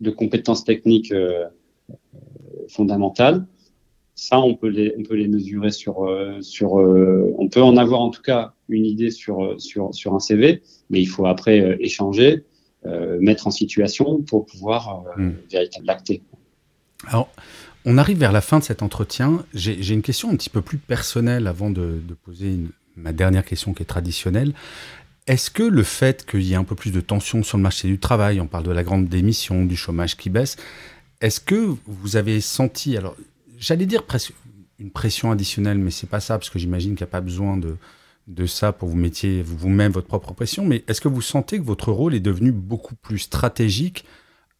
de 0.00 0.10
compétences 0.10 0.64
techniques 0.64 1.12
fondamentales. 2.68 3.46
Ça, 4.14 4.38
on 4.38 4.54
peut 4.54 4.68
les, 4.68 4.94
on 4.98 5.02
peut 5.02 5.14
les 5.14 5.28
mesurer 5.28 5.70
sur, 5.70 6.04
euh, 6.04 6.42
sur 6.42 6.78
euh, 6.78 7.34
on 7.38 7.48
peut 7.48 7.62
en 7.62 7.78
avoir 7.78 8.00
en 8.00 8.10
tout 8.10 8.20
cas 8.20 8.52
une 8.68 8.84
idée 8.84 9.10
sur, 9.10 9.42
euh, 9.42 9.58
sur, 9.58 9.94
sur 9.94 10.14
un 10.14 10.18
CV, 10.18 10.62
mais 10.90 11.00
il 11.00 11.06
faut 11.06 11.26
après 11.26 11.78
échanger, 11.80 12.44
mettre 13.20 13.46
en 13.46 13.50
situation 13.50 14.22
pour 14.22 14.46
pouvoir 14.46 15.04
hmm. 15.16 15.32
véritablement 15.50 15.92
l'acter. 15.92 16.22
Alors, 17.06 17.28
on 17.84 17.98
arrive 17.98 18.18
vers 18.18 18.32
la 18.32 18.40
fin 18.40 18.58
de 18.58 18.64
cet 18.64 18.82
entretien. 18.82 19.44
J'ai 19.52 19.92
une 19.92 20.00
question 20.00 20.30
un 20.30 20.36
petit 20.36 20.48
peu 20.48 20.62
plus 20.62 20.78
personnelle 20.78 21.46
avant 21.46 21.70
de, 21.70 22.00
de 22.06 22.14
poser 22.14 22.58
ma 22.96 23.12
dernière 23.12 23.44
question 23.44 23.74
qui 23.74 23.82
est 23.82 23.86
traditionnelle. 23.86 24.54
Est-ce 25.30 25.48
que 25.52 25.62
le 25.62 25.84
fait 25.84 26.26
qu'il 26.26 26.42
y 26.42 26.54
ait 26.54 26.56
un 26.56 26.64
peu 26.64 26.74
plus 26.74 26.90
de 26.90 27.00
tension 27.00 27.44
sur 27.44 27.56
le 27.56 27.62
marché 27.62 27.86
du 27.86 28.00
travail, 28.00 28.40
on 28.40 28.48
parle 28.48 28.64
de 28.64 28.72
la 28.72 28.82
grande 28.82 29.08
démission, 29.08 29.64
du 29.64 29.76
chômage 29.76 30.16
qui 30.16 30.28
baisse, 30.28 30.56
est-ce 31.20 31.38
que 31.38 31.76
vous 31.86 32.16
avez 32.16 32.40
senti, 32.40 32.96
alors 32.96 33.14
j'allais 33.56 33.86
dire 33.86 34.06
presque 34.06 34.32
une 34.80 34.90
pression 34.90 35.30
additionnelle, 35.30 35.78
mais 35.78 35.92
c'est 35.92 36.08
pas 36.08 36.18
ça, 36.18 36.36
parce 36.36 36.50
que 36.50 36.58
j'imagine 36.58 36.96
qu'il 36.96 37.04
n'y 37.04 37.10
a 37.10 37.12
pas 37.12 37.20
besoin 37.20 37.56
de, 37.56 37.76
de 38.26 38.46
ça 38.46 38.72
pour 38.72 38.88
vous 38.88 38.96
mettiez 38.96 39.40
vous-même 39.44 39.92
votre 39.92 40.08
propre 40.08 40.34
pression, 40.34 40.64
mais 40.64 40.82
est-ce 40.88 41.00
que 41.00 41.06
vous 41.06 41.22
sentez 41.22 41.58
que 41.58 41.64
votre 41.64 41.92
rôle 41.92 42.16
est 42.16 42.18
devenu 42.18 42.50
beaucoup 42.50 42.96
plus 42.96 43.20
stratégique 43.20 44.06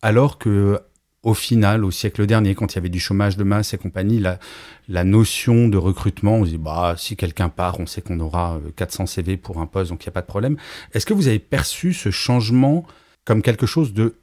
alors 0.03 0.39
que 0.39 0.79
au 1.23 1.35
final, 1.35 1.85
au 1.85 1.91
siècle 1.91 2.27
dernier, 2.27 2.55
quand 2.55 2.73
il 2.73 2.77
y 2.77 2.79
avait 2.79 2.89
du 2.89 3.01
chômage 3.01 3.37
de 3.37 3.45
masse 3.45 3.75
et 3.75 3.79
compagnie, 3.79 4.21
la, 4.21 5.05
notion 5.05 5.69
de 5.69 5.77
recrutement, 5.77 6.37
on 6.37 6.45
se 6.45 6.51
dit, 6.51 6.59
bah, 6.59 6.95
si 6.97 7.17
quelqu'un 7.17 7.51
part, 7.51 7.79
on 7.79 7.87
sait 7.87 8.01
qu'on 8.01 8.21
aura 8.21 8.59
400 8.77 9.03
euh, 9.03 9.07
CV 9.07 9.37
pour 9.37 9.59
un 9.59 9.67
poste, 9.67 9.91
donc 9.91 10.05
il 10.05 10.09
n'y 10.09 10.13
a 10.13 10.13
pas 10.13 10.23
de 10.23 10.27
problème. 10.27 10.57
Est-ce 10.95 11.05
que 11.05 11.13
vous 11.13 11.29
avez 11.29 11.39
perçu 11.39 11.93
ce 11.93 12.11
changement 12.11 12.87
comme 13.25 13.43
quelque 13.43 13.67
chose 13.67 13.93
de 13.93 14.15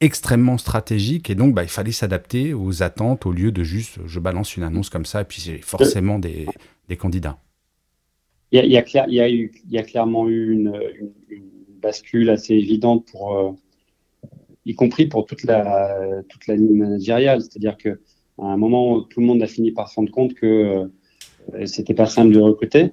extrêmement 0.00 0.58
stratégique 0.58 1.30
et 1.30 1.36
donc 1.36 1.54
bah, 1.54 1.62
il 1.62 1.68
fallait 1.68 1.92
s'adapter 1.92 2.54
aux 2.54 2.82
attentes 2.82 3.24
au 3.24 3.30
lieu 3.30 3.52
de 3.52 3.62
juste 3.62 4.00
je 4.04 4.18
balance 4.18 4.56
une 4.56 4.64
annonce 4.64 4.90
comme 4.90 5.06
ça 5.06 5.20
et 5.20 5.24
puis 5.24 5.40
j'ai 5.40 5.58
forcément 5.58 6.18
des, 6.18 6.46
candidats? 6.98 7.38
Il 8.50 8.66
y, 8.66 8.76
a, 8.76 9.82
clairement 9.82 10.28
eu 10.28 10.52
une, 10.52 10.78
une, 11.30 11.42
bascule 11.80 12.30
assez 12.30 12.54
évidente 12.54 13.06
pour, 13.10 13.38
euh, 13.38 13.52
y 14.64 14.74
compris 14.74 15.06
pour 15.06 15.26
toute 15.26 15.44
la, 15.44 16.22
toute 16.28 16.46
la 16.46 16.56
ligne 16.56 16.76
managériale. 16.76 17.40
C'est-à-dire 17.40 17.76
qu'à 17.76 17.94
un 18.38 18.56
moment, 18.56 19.02
tout 19.02 19.20
le 19.20 19.26
monde 19.26 19.42
a 19.42 19.46
fini 19.46 19.72
par 19.72 19.88
se 19.88 19.96
rendre 19.96 20.12
compte 20.12 20.34
que 20.34 20.88
euh, 21.54 21.66
c'était 21.66 21.94
pas 21.94 22.06
simple 22.06 22.32
de 22.32 22.40
recruter. 22.40 22.92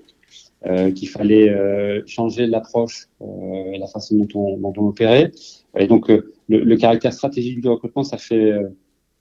Euh, 0.66 0.92
qu'il 0.92 1.08
fallait 1.08 1.48
euh, 1.50 2.02
changer 2.06 2.46
l'approche 2.46 3.08
euh, 3.22 3.72
et 3.72 3.78
la 3.78 3.88
façon 3.88 4.18
dont 4.18 4.28
on, 4.36 4.58
dont 4.58 4.74
on 4.76 4.90
opérait. 4.90 5.32
Et 5.78 5.88
donc, 5.88 6.10
euh, 6.10 6.34
le, 6.50 6.66
le, 6.66 6.76
caractère 6.76 7.14
stratégique 7.14 7.62
du 7.62 7.70
recrutement, 7.70 8.04
ça 8.04 8.18
fait, 8.18 8.52
euh, 8.52 8.68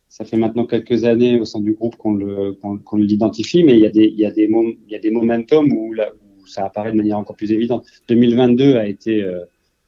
ça 0.08 0.24
fait 0.24 0.36
maintenant 0.36 0.66
quelques 0.66 1.04
années 1.04 1.38
au 1.38 1.44
sein 1.44 1.60
du 1.60 1.74
groupe 1.74 1.94
qu'on 1.94 2.14
le, 2.14 2.54
qu'on, 2.54 2.96
l'identifie, 2.96 3.62
mais 3.62 3.74
il 3.74 3.78
y 3.78 3.86
a 3.86 3.90
des, 3.90 4.06
il 4.06 4.18
y 4.18 4.26
a 4.26 4.32
des, 4.32 4.50
il 4.50 4.90
y 4.92 4.96
a 4.96 4.98
des 4.98 5.12
momentum 5.12 5.72
où, 5.72 5.92
là, 5.92 6.10
où 6.40 6.46
ça 6.48 6.64
apparaît 6.64 6.90
de 6.90 6.96
manière 6.96 7.18
encore 7.18 7.36
plus 7.36 7.52
évidente. 7.52 7.86
2022 8.08 8.74
a 8.74 8.88
été, 8.88 9.24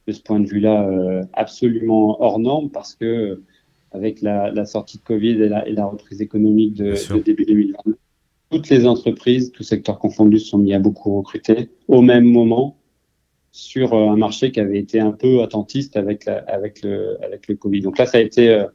de 0.06 0.12
ce 0.12 0.22
point 0.22 0.40
de 0.40 0.46
vue-là, 0.46 0.88
absolument 1.34 2.22
hors 2.22 2.38
norme 2.38 2.70
parce 2.70 2.94
que, 2.94 3.42
avec 3.92 4.22
la, 4.22 4.50
la 4.50 4.64
sortie 4.64 4.98
de 4.98 5.02
Covid 5.02 5.42
et 5.42 5.48
la, 5.48 5.66
et 5.68 5.72
la 5.72 5.86
reprise 5.86 6.22
économique 6.22 6.74
de, 6.74 6.92
de 7.14 7.22
début 7.22 7.44
2022, 7.44 7.98
toutes 8.50 8.68
les 8.68 8.86
entreprises, 8.86 9.52
tous 9.52 9.62
secteurs 9.62 9.98
confondus, 9.98 10.40
sont 10.40 10.58
mis 10.58 10.74
à 10.74 10.78
beaucoup 10.78 11.16
recruter 11.16 11.70
au 11.88 12.02
même 12.02 12.24
moment 12.24 12.76
sur 13.52 13.94
euh, 13.94 14.10
un 14.10 14.16
marché 14.16 14.52
qui 14.52 14.60
avait 14.60 14.78
été 14.78 15.00
un 15.00 15.12
peu 15.12 15.42
attentiste 15.42 15.96
avec, 15.96 16.24
la, 16.24 16.38
avec, 16.38 16.82
le, 16.82 17.16
avec 17.24 17.48
le 17.48 17.56
Covid. 17.56 17.80
Donc 17.80 17.98
là, 17.98 18.06
ça 18.06 18.18
a 18.18 18.20
été, 18.20 18.48
euh, 18.50 18.66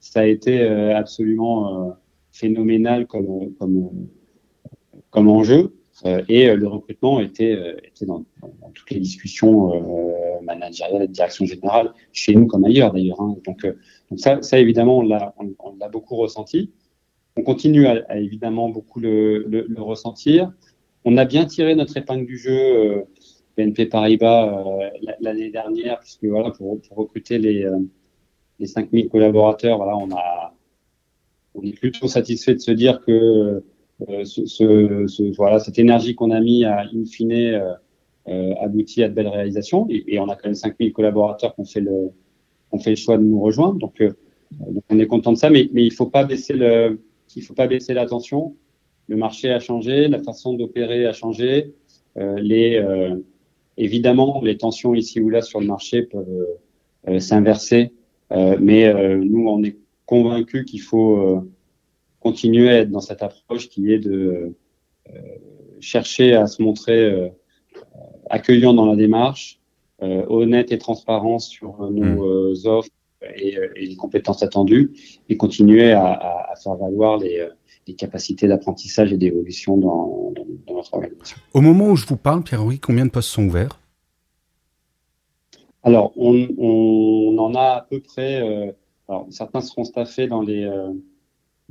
ça 0.00 0.20
a 0.20 0.24
été 0.24 0.60
euh, 0.60 0.96
absolument 0.96 1.96
phénoménal 2.32 3.06
comme, 3.06 3.52
comme, 3.58 3.90
comme 5.10 5.28
enjeu. 5.28 5.74
Et 6.04 6.54
le 6.54 6.66
recrutement 6.66 7.20
était, 7.20 7.52
était 7.84 8.06
dans, 8.06 8.24
toutes 8.74 8.90
les 8.90 9.00
discussions 9.00 10.40
managériales 10.42 11.02
et 11.02 11.08
de 11.08 11.12
direction 11.12 11.44
générale, 11.44 11.92
chez 12.12 12.34
nous 12.34 12.46
comme 12.46 12.64
ailleurs 12.64 12.92
d'ailleurs. 12.92 13.20
Hein. 13.20 13.36
Donc, 13.44 13.66
ça, 14.16 14.58
évidemment, 14.58 14.98
on 14.98 15.02
l'a 15.02 15.88
beaucoup 15.88 16.16
ressenti. 16.16 16.70
On 17.36 17.42
continue 17.42 17.86
à, 17.86 18.18
évidemment 18.18 18.68
beaucoup 18.68 19.00
le, 19.00 19.66
ressentir. 19.78 20.52
On 21.04 21.16
a 21.16 21.24
bien 21.24 21.46
tiré 21.46 21.74
notre 21.74 21.96
épingle 21.96 22.26
du 22.26 22.38
jeu, 22.38 22.52
euh, 22.52 23.02
BNP 23.56 23.86
Paribas, 23.86 24.66
euh, 24.66 24.88
l'année 25.20 25.50
dernière, 25.50 25.98
puisque 26.00 26.24
voilà, 26.24 26.50
pour, 26.50 26.78
recruter 26.90 27.38
les, 27.38 27.64
euh, 27.64 27.78
les 28.58 28.66
5000 28.66 29.08
collaborateurs, 29.08 29.78
voilà, 29.78 29.96
on 31.54 31.62
est 31.62 31.72
plutôt 31.72 32.06
satisfait 32.06 32.54
de 32.54 32.60
se 32.60 32.70
dire 32.70 33.00
que 33.04 33.64
euh, 34.08 34.24
ce, 34.24 34.46
ce, 34.46 35.36
voilà, 35.36 35.58
cette 35.58 35.78
énergie 35.78 36.14
qu'on 36.14 36.30
a 36.30 36.40
mis 36.40 36.64
à 36.64 36.80
in 36.80 37.04
fine 37.04 37.32
euh, 38.28 38.54
abouti 38.60 39.02
à 39.02 39.08
de 39.08 39.14
belles 39.14 39.28
réalisations. 39.28 39.86
Et, 39.90 40.14
et, 40.14 40.18
on 40.20 40.28
a 40.28 40.36
quand 40.36 40.46
même 40.46 40.54
5000 40.54 40.92
collaborateurs 40.92 41.54
qui 41.54 41.60
ont 41.60 41.64
fait 41.64 41.80
le, 41.80 42.10
ont 42.70 42.78
fait 42.78 42.90
le 42.90 42.96
choix 42.96 43.18
de 43.18 43.22
nous 43.22 43.40
rejoindre. 43.40 43.74
Donc, 43.74 44.02
donc 44.02 44.84
on 44.88 44.98
est 44.98 45.06
content 45.06 45.32
de 45.32 45.38
ça, 45.38 45.50
mais, 45.50 45.68
mais 45.72 45.84
il 45.84 45.92
faut 45.92 46.06
pas 46.06 46.24
baisser 46.24 46.54
le, 46.54 47.00
il 47.36 47.40
ne 47.40 47.44
faut 47.44 47.54
pas 47.54 47.66
baisser 47.66 47.94
l'attention. 47.94 48.56
Le 49.08 49.16
marché 49.16 49.50
a 49.50 49.58
changé, 49.60 50.08
la 50.08 50.22
façon 50.22 50.54
d'opérer 50.54 51.06
a 51.06 51.12
changé. 51.12 51.74
Euh, 52.18 52.38
les, 52.38 52.76
euh, 52.76 53.16
évidemment, 53.76 54.40
les 54.42 54.56
tensions 54.56 54.94
ici 54.94 55.20
ou 55.20 55.28
là 55.30 55.42
sur 55.42 55.60
le 55.60 55.66
marché 55.66 56.02
peuvent 56.02 56.46
euh, 57.08 57.18
s'inverser, 57.18 57.92
euh, 58.32 58.56
mais 58.60 58.86
euh, 58.86 59.16
nous, 59.16 59.48
on 59.48 59.62
est 59.64 59.76
convaincus 60.06 60.64
qu'il 60.64 60.80
faut 60.80 61.16
euh, 61.16 61.50
continuer 62.22 62.70
à 62.70 62.78
être 62.80 62.90
dans 62.90 63.00
cette 63.00 63.22
approche 63.22 63.68
qui 63.68 63.92
est 63.92 63.98
de 63.98 64.54
chercher 65.80 66.34
à 66.34 66.46
se 66.46 66.62
montrer 66.62 67.32
accueillant 68.30 68.72
dans 68.74 68.86
la 68.86 68.96
démarche, 68.96 69.60
honnête 70.00 70.72
et 70.72 70.78
transparent 70.78 71.38
sur 71.38 71.90
nos 71.90 72.54
mmh. 72.54 72.66
offres 72.66 72.90
et, 73.36 73.56
euh, 73.56 73.68
et, 73.76 73.86
les 73.86 73.96
compétences 73.96 74.42
attendues 74.42 74.92
et 75.28 75.36
continuer 75.36 75.92
à, 75.92 76.06
à, 76.06 76.52
à 76.52 76.56
faire 76.56 76.74
valoir 76.76 77.18
les, 77.18 77.40
euh, 77.40 77.50
les 77.86 77.94
capacités 77.94 78.48
d'apprentissage 78.48 79.12
et 79.12 79.16
d'évolution 79.16 79.76
dans, 79.76 80.32
dans, 80.34 80.46
dans, 80.66 80.74
notre 80.74 80.94
organisation. 80.94 81.38
Au 81.54 81.60
moment 81.60 81.88
où 81.88 81.96
je 81.96 82.06
vous 82.06 82.16
parle, 82.16 82.42
Pierre-Henri, 82.42 82.78
combien 82.78 83.06
de 83.06 83.10
postes 83.10 83.30
sont 83.30 83.44
ouverts? 83.44 83.78
Alors, 85.82 86.12
on, 86.16 86.48
on, 86.58 87.38
en 87.38 87.54
a 87.54 87.78
à 87.78 87.86
peu 87.88 88.00
près, 88.00 88.40
euh, 88.40 88.72
alors, 89.08 89.26
certains 89.30 89.60
seront 89.60 89.84
staffés 89.84 90.28
dans 90.28 90.42
les, 90.42 90.64
euh, 90.64 90.92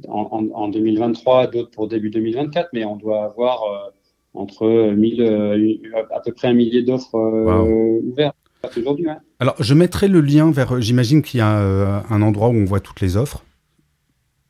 en, 0.07 0.47
en, 0.53 0.67
2023, 0.69 1.47
d'autres 1.47 1.71
pour 1.71 1.87
début 1.87 2.09
2024, 2.09 2.69
mais 2.73 2.85
on 2.85 2.95
doit 2.95 3.23
avoir 3.23 3.63
euh, 3.63 3.89
entre 4.33 4.93
1000, 4.93 5.23
à 6.11 6.19
peu 6.21 6.31
près 6.31 6.49
un 6.49 6.53
millier 6.53 6.83
d'offres 6.83 7.15
wow. 7.15 8.01
ouvertes 8.03 8.35
aujourd'hui. 8.77 9.09
Hein. 9.09 9.19
Alors, 9.39 9.55
je 9.59 9.73
mettrai 9.73 10.07
le 10.07 10.21
lien 10.21 10.51
vers. 10.51 10.75
Euh, 10.75 10.81
j'imagine 10.81 11.21
qu'il 11.21 11.39
y 11.39 11.41
a 11.41 11.59
euh, 11.59 11.99
un 12.09 12.21
endroit 12.21 12.49
où 12.49 12.55
on 12.55 12.65
voit 12.65 12.79
toutes 12.79 13.01
les 13.01 13.17
offres. 13.17 13.43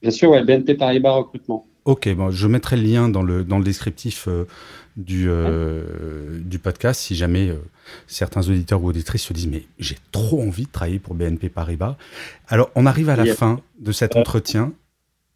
Bien 0.02 0.12
sûr, 0.12 0.32
ouais, 0.32 0.44
BNP 0.44 0.76
Paribas 0.76 1.12
recrutement. 1.12 1.66
Ok, 1.86 2.14
bon, 2.14 2.30
je 2.30 2.48
mettrai 2.48 2.78
le 2.78 2.84
lien 2.84 3.10
dans 3.10 3.24
le, 3.24 3.44
dans 3.44 3.58
le 3.58 3.64
descriptif 3.64 4.28
euh, 4.28 4.46
du, 4.98 5.26
euh, 5.28 6.40
du 6.40 6.60
podcast 6.60 7.02
si 7.02 7.16
jamais 7.16 7.50
euh, 7.50 7.56
certains 8.06 8.42
auditeurs 8.42 8.84
ou 8.84 8.90
auditrices 8.90 9.24
se 9.24 9.34
disent 9.34 9.48
Mais 9.48 9.64
j'ai 9.80 9.98
trop 10.12 10.44
envie 10.44 10.66
de 10.66 10.72
travailler 10.72 11.00
pour 11.00 11.16
BNP 11.16 11.50
Paribas. 11.50 11.98
Alors, 12.48 12.70
on 12.76 12.86
arrive 12.86 13.10
à 13.10 13.16
la 13.16 13.26
fin 13.34 13.62
de 13.80 13.92
cet 13.92 14.16
entretien 14.16 14.74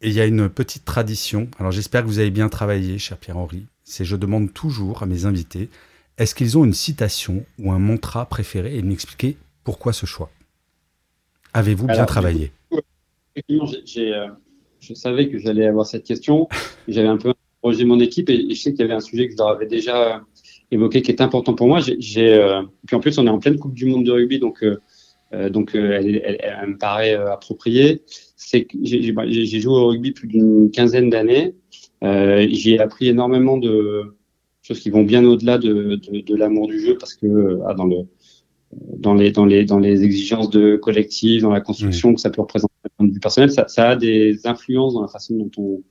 et 0.02 0.08
il 0.08 0.14
y 0.14 0.20
a 0.20 0.26
une 0.26 0.48
petite 0.48 0.84
tradition. 0.84 1.48
Alors, 1.58 1.72
j'espère 1.72 2.02
que 2.02 2.06
vous 2.06 2.18
avez 2.18 2.30
bien 2.30 2.48
travaillé, 2.48 2.98
cher 2.98 3.16
Pierre-Henri. 3.16 3.66
C'est 3.84 4.04
je 4.04 4.16
demande 4.16 4.52
toujours 4.52 5.02
à 5.02 5.06
mes 5.06 5.24
invités 5.24 5.68
est-ce 6.18 6.34
qu'ils 6.34 6.56
ont 6.56 6.64
une 6.64 6.72
citation 6.72 7.44
ou 7.58 7.72
un 7.72 7.78
mantra 7.78 8.24
préféré 8.26 8.76
et 8.76 8.82
m'expliquer 8.82 9.36
pourquoi 9.64 9.92
ce 9.92 10.06
choix? 10.06 10.30
Avez-vous 11.52 11.86
bien 11.86 12.06
travaillé? 12.06 12.52
Effectivement, 13.34 13.70
euh, 13.98 14.26
je 14.80 14.94
savais 14.94 15.28
que 15.28 15.38
j'allais 15.38 15.66
avoir 15.66 15.84
cette 15.84 16.04
question. 16.04 16.48
J'avais 16.88 17.08
un 17.08 17.18
peu 17.18 17.30
interrogé 17.30 17.84
mon 17.84 18.00
équipe 18.00 18.30
et, 18.30 18.50
et, 18.50 18.54
je 18.54 18.60
sais 18.60 18.70
qu'il 18.72 18.80
y 18.80 18.84
avait 18.84 18.94
un 18.94 19.00
sujet 19.00 19.26
que 19.26 19.32
je 19.32 19.36
leur 19.36 19.48
avais 19.48 19.66
déjà 19.66 20.22
évoqué 20.70 21.02
qui 21.02 21.10
est 21.10 21.20
important 21.20 21.54
pour 21.54 21.66
moi. 21.66 21.80
J'ai, 21.80 22.34
euh, 22.34 22.62
puis 22.86 22.96
en 22.96 23.00
plus, 23.00 23.18
on 23.18 23.26
est 23.26 23.30
en 23.30 23.38
pleine 23.38 23.58
Coupe 23.58 23.74
du 23.74 23.84
Monde 23.84 24.06
de 24.06 24.12
rugby, 24.12 24.38
donc, 24.38 24.64
euh, 24.64 25.50
donc 25.50 25.74
elle, 25.74 26.22
elle, 26.24 26.38
elle, 26.40 26.68
me 26.68 26.78
paraît 26.78 27.14
appropriée. 27.14 28.02
C'est 28.36 28.64
que 28.64 28.76
j'ai 28.82 29.60
joué 29.60 29.72
au 29.72 29.86
rugby 29.88 30.12
plus 30.12 30.28
d'une 30.28 30.70
quinzaine 30.70 31.10
d'années 31.10 31.54
Euh, 32.04 32.46
J'ai 32.50 32.78
appris 32.78 33.08
énormément 33.08 33.56
de 33.56 34.14
choses 34.62 34.80
qui 34.80 34.90
vont 34.90 35.02
bien 35.04 35.24
au-delà 35.24 35.58
de, 35.58 35.96
de, 35.96 36.20
de 36.20 36.34
l'amour 36.36 36.66
du 36.68 36.78
jeu 36.80 36.96
parce 36.98 37.14
que 37.14 37.60
ah, 37.66 37.74
dans 37.74 37.86
le 37.86 37.96
dans 38.98 39.14
les 39.14 39.30
dans 39.30 39.46
les 39.46 39.64
dans 39.64 39.78
les 39.78 40.02
exigences 40.04 40.50
de 40.50 40.76
collectif, 40.76 41.42
dans 41.42 41.50
la 41.50 41.60
construction 41.60 42.14
que 42.14 42.20
ça 42.20 42.30
peut 42.30 42.42
représenter 42.42 42.74
du 43.00 43.20
personnel, 43.20 43.50
ça, 43.50 43.68
ça, 43.68 43.90
a 43.90 43.96
des 43.96 44.46
influences 44.46 44.94
dans 44.94 45.02
la 45.02 45.08
façon 45.08 45.34
dont 45.36 45.50
on 45.58 45.82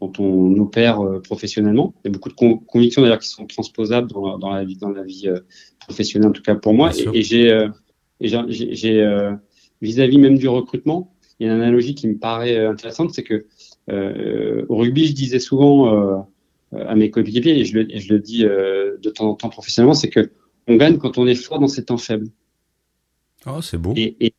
dont 0.00 0.12
on 0.18 0.54
opère 0.60 1.00
euh, 1.00 1.20
professionnellement. 1.20 1.94
Il 2.04 2.08
y 2.08 2.10
a 2.10 2.12
beaucoup 2.12 2.28
de 2.28 2.34
convictions 2.66 3.00
d'ailleurs 3.00 3.18
qui 3.20 3.28
sont 3.30 3.46
transposables 3.46 4.10
dans, 4.10 4.38
dans, 4.38 4.50
la 4.50 4.64
vie 4.64 4.76
dans 4.76 4.90
la 4.90 5.02
vie 5.04 5.28
euh, 5.28 5.38
professionnelle 5.80 6.28
en 6.28 6.32
tout 6.32 6.42
cas 6.42 6.54
pour 6.54 6.74
moi. 6.74 6.90
Et, 6.94 7.18
et 7.18 7.22
j'ai 7.22 7.50
euh, 7.50 7.68
j'ai 8.20 9.26
vis-à-vis 9.80 10.18
même 10.18 10.36
du 10.36 10.48
recrutement, 10.48 11.14
il 11.38 11.46
y 11.46 11.50
a 11.50 11.54
une 11.54 11.60
analogie 11.60 11.94
qui 11.94 12.08
me 12.08 12.18
paraît 12.18 12.64
intéressante, 12.64 13.12
c'est 13.12 13.22
que 13.22 13.46
au 13.88 14.76
rugby, 14.76 15.06
je 15.06 15.12
disais 15.12 15.38
souvent 15.38 16.26
à 16.72 16.94
mes 16.94 17.10
coéquipiers 17.10 17.58
et 17.58 17.64
je 17.64 17.78
le, 17.78 17.94
et 17.94 18.00
je 18.00 18.12
le 18.12 18.20
dis 18.20 18.42
de 18.42 19.10
temps 19.10 19.30
en 19.30 19.34
temps 19.34 19.48
professionnellement, 19.48 19.94
c'est 19.94 20.10
que 20.10 20.30
on 20.68 20.76
gagne 20.76 20.98
quand 20.98 21.18
on 21.18 21.26
est 21.26 21.34
fort 21.34 21.58
dans 21.58 21.68
ses 21.68 21.84
temps 21.84 21.98
faibles. 21.98 22.28
Oh, 23.46 23.62
c'est 23.62 23.78
beau. 23.78 23.92
Et, 23.96 24.16
et, 24.20 24.34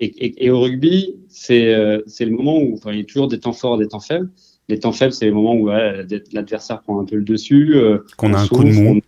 et, 0.00 0.46
et, 0.46 0.50
au 0.50 0.60
rugby, 0.60 1.16
c'est 1.28 1.74
euh, 1.74 2.00
le 2.20 2.30
moment 2.30 2.58
où 2.58 2.74
enfin, 2.74 2.92
il 2.92 2.98
y 2.98 3.02
a 3.02 3.04
toujours 3.04 3.28
des 3.28 3.38
temps 3.38 3.52
forts, 3.52 3.76
des 3.76 3.88
temps 3.88 4.00
faibles. 4.00 4.30
Les 4.68 4.80
temps 4.80 4.92
faibles, 4.92 5.12
c'est 5.12 5.26
les 5.26 5.30
moments 5.30 5.54
où 5.54 5.68
l'adversaire 5.68 6.80
prend 6.80 7.00
un 7.00 7.04
peu 7.04 7.16
le 7.16 7.22
dessus. 7.22 7.76
Euh, 7.76 7.98
Qu'on 8.16 8.32
a 8.32 8.40
un 8.40 8.48
coup 8.48 8.64
de 8.64 8.70
mou. 8.70 9.00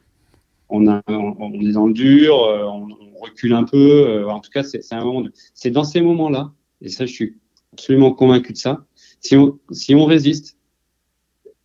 On, 0.68 0.86
a, 0.86 1.02
on, 1.08 1.34
on, 1.38 1.52
est 1.54 1.72
dans 1.72 1.86
le 1.86 1.94
dur, 1.94 2.44
euh, 2.44 2.64
on, 2.64 2.88
recule 3.20 3.54
un 3.54 3.64
peu. 3.64 4.06
Euh, 4.06 4.28
en 4.28 4.38
tout 4.38 4.50
cas, 4.50 4.62
c'est 4.62 4.92
un 4.92 5.04
moment. 5.04 5.22
De... 5.22 5.32
C'est 5.54 5.70
dans 5.70 5.82
ces 5.82 6.00
moments-là, 6.00 6.52
et 6.80 6.88
ça, 6.88 7.06
je 7.06 7.12
suis 7.12 7.36
absolument 7.72 8.12
convaincu 8.12 8.52
de 8.52 8.58
ça. 8.58 8.84
Si 9.20 9.36
on, 9.36 9.58
si 9.70 9.94
on 9.94 10.04
résiste, 10.04 10.56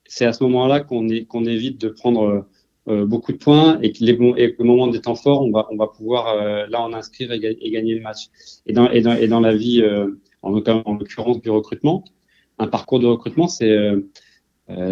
c'est 0.05 0.25
à 0.25 0.33
ce 0.33 0.43
moment-là 0.43 0.81
qu'on 0.81 1.07
qu'on 1.27 1.45
évite 1.45 1.79
de 1.79 1.89
prendre 1.89 2.45
euh, 2.89 3.05
beaucoup 3.05 3.31
de 3.31 3.37
points 3.37 3.79
et 3.81 3.93
que 3.93 4.03
les 4.03 4.11
et 4.11 4.55
le 4.59 4.65
moment 4.65 4.87
des 4.87 4.99
temps 4.99 5.15
forts, 5.15 5.41
on 5.41 5.51
va, 5.51 5.67
on 5.71 5.77
va 5.77 5.87
pouvoir 5.87 6.27
euh, 6.27 6.67
là 6.67 6.81
en 6.81 6.91
inscrire 6.91 7.31
et, 7.31 7.37
et, 7.37 7.71
gagner 7.71 7.95
le 7.95 8.01
match. 8.01 8.27
Et 8.65 8.73
dans, 8.73 8.89
et 8.89 9.01
dans, 9.01 9.13
et 9.13 9.27
dans 9.29 9.39
la 9.39 9.55
vie, 9.55 9.81
euh, 9.81 10.19
en, 10.41 10.53
en 10.53 10.97
l'occurrence 10.97 11.41
du 11.41 11.49
recrutement, 11.49 12.03
un 12.59 12.67
parcours 12.67 12.99
de 12.99 13.07
recrutement, 13.07 13.47
c'est 13.47 13.75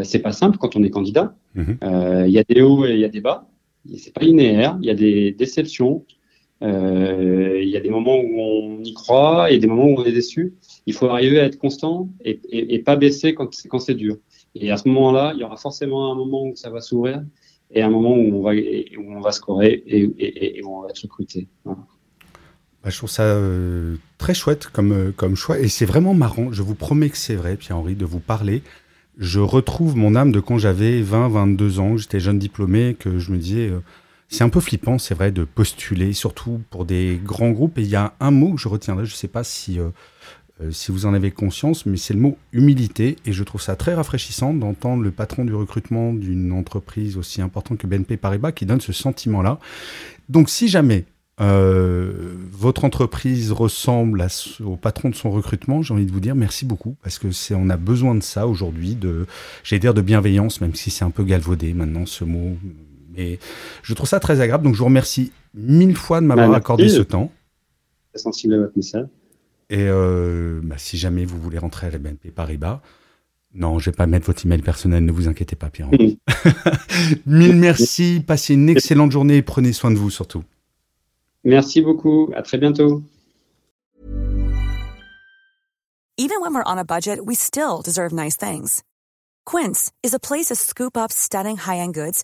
c'est 0.03 0.19
pas 0.19 0.31
simple 0.31 0.57
quand 0.57 0.75
on 0.75 0.83
est 0.83 0.89
candidat. 0.89 1.35
Mhm. 1.55 1.77
Il 2.27 2.31
y 2.31 2.39
a 2.39 2.43
des 2.43 2.61
hauts 2.61 2.85
et 2.85 2.93
il 2.93 2.99
y 2.99 3.05
a 3.05 3.09
des 3.09 3.21
bas. 3.21 3.49
C'est 3.97 4.13
pas 4.13 4.21
linéaire. 4.21 4.77
Il 4.81 4.87
y 4.87 4.91
a 4.91 4.93
des 4.93 5.31
déceptions. 5.31 6.05
Il 6.61 7.69
y 7.69 7.77
a 7.77 7.79
des 7.79 7.89
moments 7.89 8.19
où 8.19 8.39
on 8.39 8.83
y 8.83 8.93
croit 8.93 9.51
et 9.51 9.57
des 9.57 9.67
moments 9.67 9.85
où 9.85 9.99
on 9.99 10.05
est 10.05 10.11
déçu. 10.11 10.53
Il 10.85 10.93
faut 10.93 11.07
arriver 11.07 11.39
à 11.39 11.45
être 11.45 11.57
constant 11.57 12.09
et, 12.23 12.79
pas 12.79 12.95
baisser 12.95 13.33
quand, 13.33 13.49
quand 13.69 13.79
c'est 13.79 13.95
dur. 13.95 14.17
Et 14.55 14.71
à 14.71 14.77
ce 14.77 14.87
moment-là, 14.89 15.31
il 15.35 15.41
y 15.41 15.43
aura 15.43 15.57
forcément 15.57 16.11
un 16.11 16.15
moment 16.15 16.45
où 16.45 16.55
ça 16.55 16.69
va 16.69 16.81
s'ouvrir 16.81 17.23
et 17.73 17.81
un 17.81 17.89
moment 17.89 18.15
où 18.15 18.35
on 18.35 18.41
va, 18.41 18.51
où 18.53 19.31
scorer 19.31 19.83
et, 19.85 20.61
où 20.63 20.77
on 20.77 20.81
va 20.81 20.89
être 20.89 21.01
recruté. 21.01 21.47
Bah, 21.65 22.89
je 22.89 22.97
trouve 22.97 23.09
ça 23.09 23.23
euh, 23.23 23.95
très 24.17 24.33
chouette 24.33 24.67
comme, 24.67 24.91
euh, 24.91 25.11
comme 25.15 25.35
choix 25.35 25.59
et 25.59 25.67
c'est 25.67 25.85
vraiment 25.85 26.13
marrant. 26.13 26.51
Je 26.51 26.63
vous 26.63 26.75
promets 26.75 27.09
que 27.09 27.17
c'est 27.17 27.35
vrai, 27.35 27.55
Pierre-Henri, 27.55 27.95
de 27.95 28.05
vous 28.05 28.19
parler. 28.19 28.63
Je 29.17 29.39
retrouve 29.39 29.95
mon 29.95 30.15
âme 30.15 30.31
de 30.31 30.39
quand 30.39 30.57
j'avais 30.57 31.01
20, 31.01 31.29
22 31.29 31.79
ans, 31.79 31.97
j'étais 31.97 32.19
jeune 32.19 32.39
diplômé, 32.39 32.95
que 32.97 33.19
je 33.19 33.31
me 33.31 33.37
disais, 33.37 33.69
euh, 33.69 33.81
c'est 34.31 34.43
un 34.43 34.49
peu 34.49 34.61
flippant, 34.61 34.97
c'est 34.97 35.13
vrai, 35.13 35.31
de 35.31 35.43
postuler, 35.43 36.13
surtout 36.13 36.61
pour 36.69 36.85
des 36.85 37.19
grands 37.23 37.51
groupes. 37.51 37.77
Et 37.77 37.81
il 37.81 37.89
y 37.89 37.95
a 37.95 38.13
un 38.19 38.31
mot 38.31 38.53
que 38.53 38.61
je 38.61 38.69
retiendrai, 38.69 39.05
je 39.05 39.13
ne 39.13 39.17
sais 39.17 39.27
pas 39.27 39.43
si 39.43 39.79
euh, 39.79 39.89
euh, 40.61 40.71
si 40.71 40.91
vous 40.91 41.05
en 41.05 41.13
avez 41.13 41.31
conscience, 41.31 41.85
mais 41.85 41.97
c'est 41.97 42.13
le 42.13 42.19
mot 42.19 42.37
humilité, 42.53 43.17
et 43.25 43.33
je 43.33 43.43
trouve 43.43 43.61
ça 43.61 43.75
très 43.75 43.93
rafraîchissant 43.93 44.53
d'entendre 44.53 45.03
le 45.03 45.11
patron 45.11 45.45
du 45.45 45.53
recrutement 45.53 46.13
d'une 46.13 46.51
entreprise 46.51 47.17
aussi 47.17 47.41
importante 47.41 47.77
que 47.77 47.87
BNP 47.87 48.17
Paribas 48.17 48.51
qui 48.51 48.65
donne 48.65 48.81
ce 48.81 48.93
sentiment-là. 48.93 49.59
Donc 50.29 50.49
si 50.49 50.67
jamais 50.67 51.05
euh, 51.39 52.35
votre 52.51 52.85
entreprise 52.85 53.51
ressemble 53.51 54.21
à, 54.21 54.27
au 54.63 54.75
patron 54.75 55.09
de 55.09 55.15
son 55.15 55.31
recrutement, 55.31 55.81
j'ai 55.81 55.93
envie 55.93 56.05
de 56.05 56.11
vous 56.11 56.19
dire 56.19 56.35
merci 56.35 56.65
beaucoup 56.65 56.95
parce 57.01 57.17
que 57.17 57.31
c'est 57.31 57.55
on 57.55 57.69
a 57.69 57.77
besoin 57.77 58.15
de 58.15 58.23
ça 58.23 58.47
aujourd'hui, 58.47 58.95
de 58.95 59.25
j'ai 59.63 59.79
dire 59.79 59.93
de 59.93 60.01
bienveillance, 60.01 60.61
même 60.61 60.75
si 60.75 60.91
c'est 60.91 61.03
un 61.03 61.09
peu 61.09 61.23
galvaudé 61.23 61.73
maintenant 61.73 62.05
ce 62.05 62.23
mot, 62.23 62.57
mais 63.15 63.39
je 63.83 63.93
trouve 63.93 64.07
ça 64.07 64.19
très 64.19 64.41
agréable. 64.41 64.63
Donc 64.63 64.73
je 64.73 64.79
vous 64.79 64.85
remercie 64.85 65.31
mille 65.53 65.95
fois 65.95 66.21
de 66.21 66.25
m'avoir 66.25 66.49
bah, 66.49 66.57
accordé 66.57 66.89
ce 66.89 67.01
temps. 67.01 67.31
Sensible 68.15 68.53
à 68.55 68.57
votre 68.57 68.73
message. 68.75 69.07
Et 69.69 69.87
euh, 69.87 70.59
bah, 70.63 70.75
si 70.77 70.97
jamais 70.97 71.25
vous 71.25 71.39
voulez 71.39 71.57
rentrer 71.57 71.87
à 71.87 71.91
la 71.91 71.97
BNP 71.97 72.29
Paribas, 72.31 72.81
non, 73.53 73.79
je 73.79 73.89
vais 73.89 73.95
pas 73.95 74.07
mettre 74.07 74.25
votre 74.25 74.45
email 74.45 74.61
personnel, 74.61 75.03
ne 75.03 75.11
vous 75.11 75.27
inquiétez 75.27 75.55
pas, 75.55 75.69
Pierre. 75.69 75.89
Mille 77.25 77.55
merci, 77.55 78.23
passez 78.25 78.53
une 78.53 78.69
excellente 78.69 79.11
journée 79.11 79.37
et 79.37 79.41
prenez 79.41 79.73
soin 79.73 79.91
de 79.91 79.97
vous 79.97 80.09
surtout. 80.09 80.43
Merci 81.43 81.81
beaucoup, 81.81 82.31
à 82.35 82.41
très 82.41 82.57
bientôt. 82.57 83.01
Even 86.17 86.39
when 86.41 86.53
we're 86.53 86.63
on 86.67 86.77
a 86.77 86.83
budget, 86.83 87.19
we 87.25 87.35
still 87.35 87.81
deserve 87.83 88.13
nice 88.13 88.37
things. 88.37 88.83
Quince 89.45 89.91
is 90.03 90.13
a 90.13 90.19
place 90.19 90.47
to 90.47 90.55
scoop 90.55 90.95
up 90.95 91.11
stunning 91.11 91.57
high-end 91.57 91.93
goods 91.93 92.23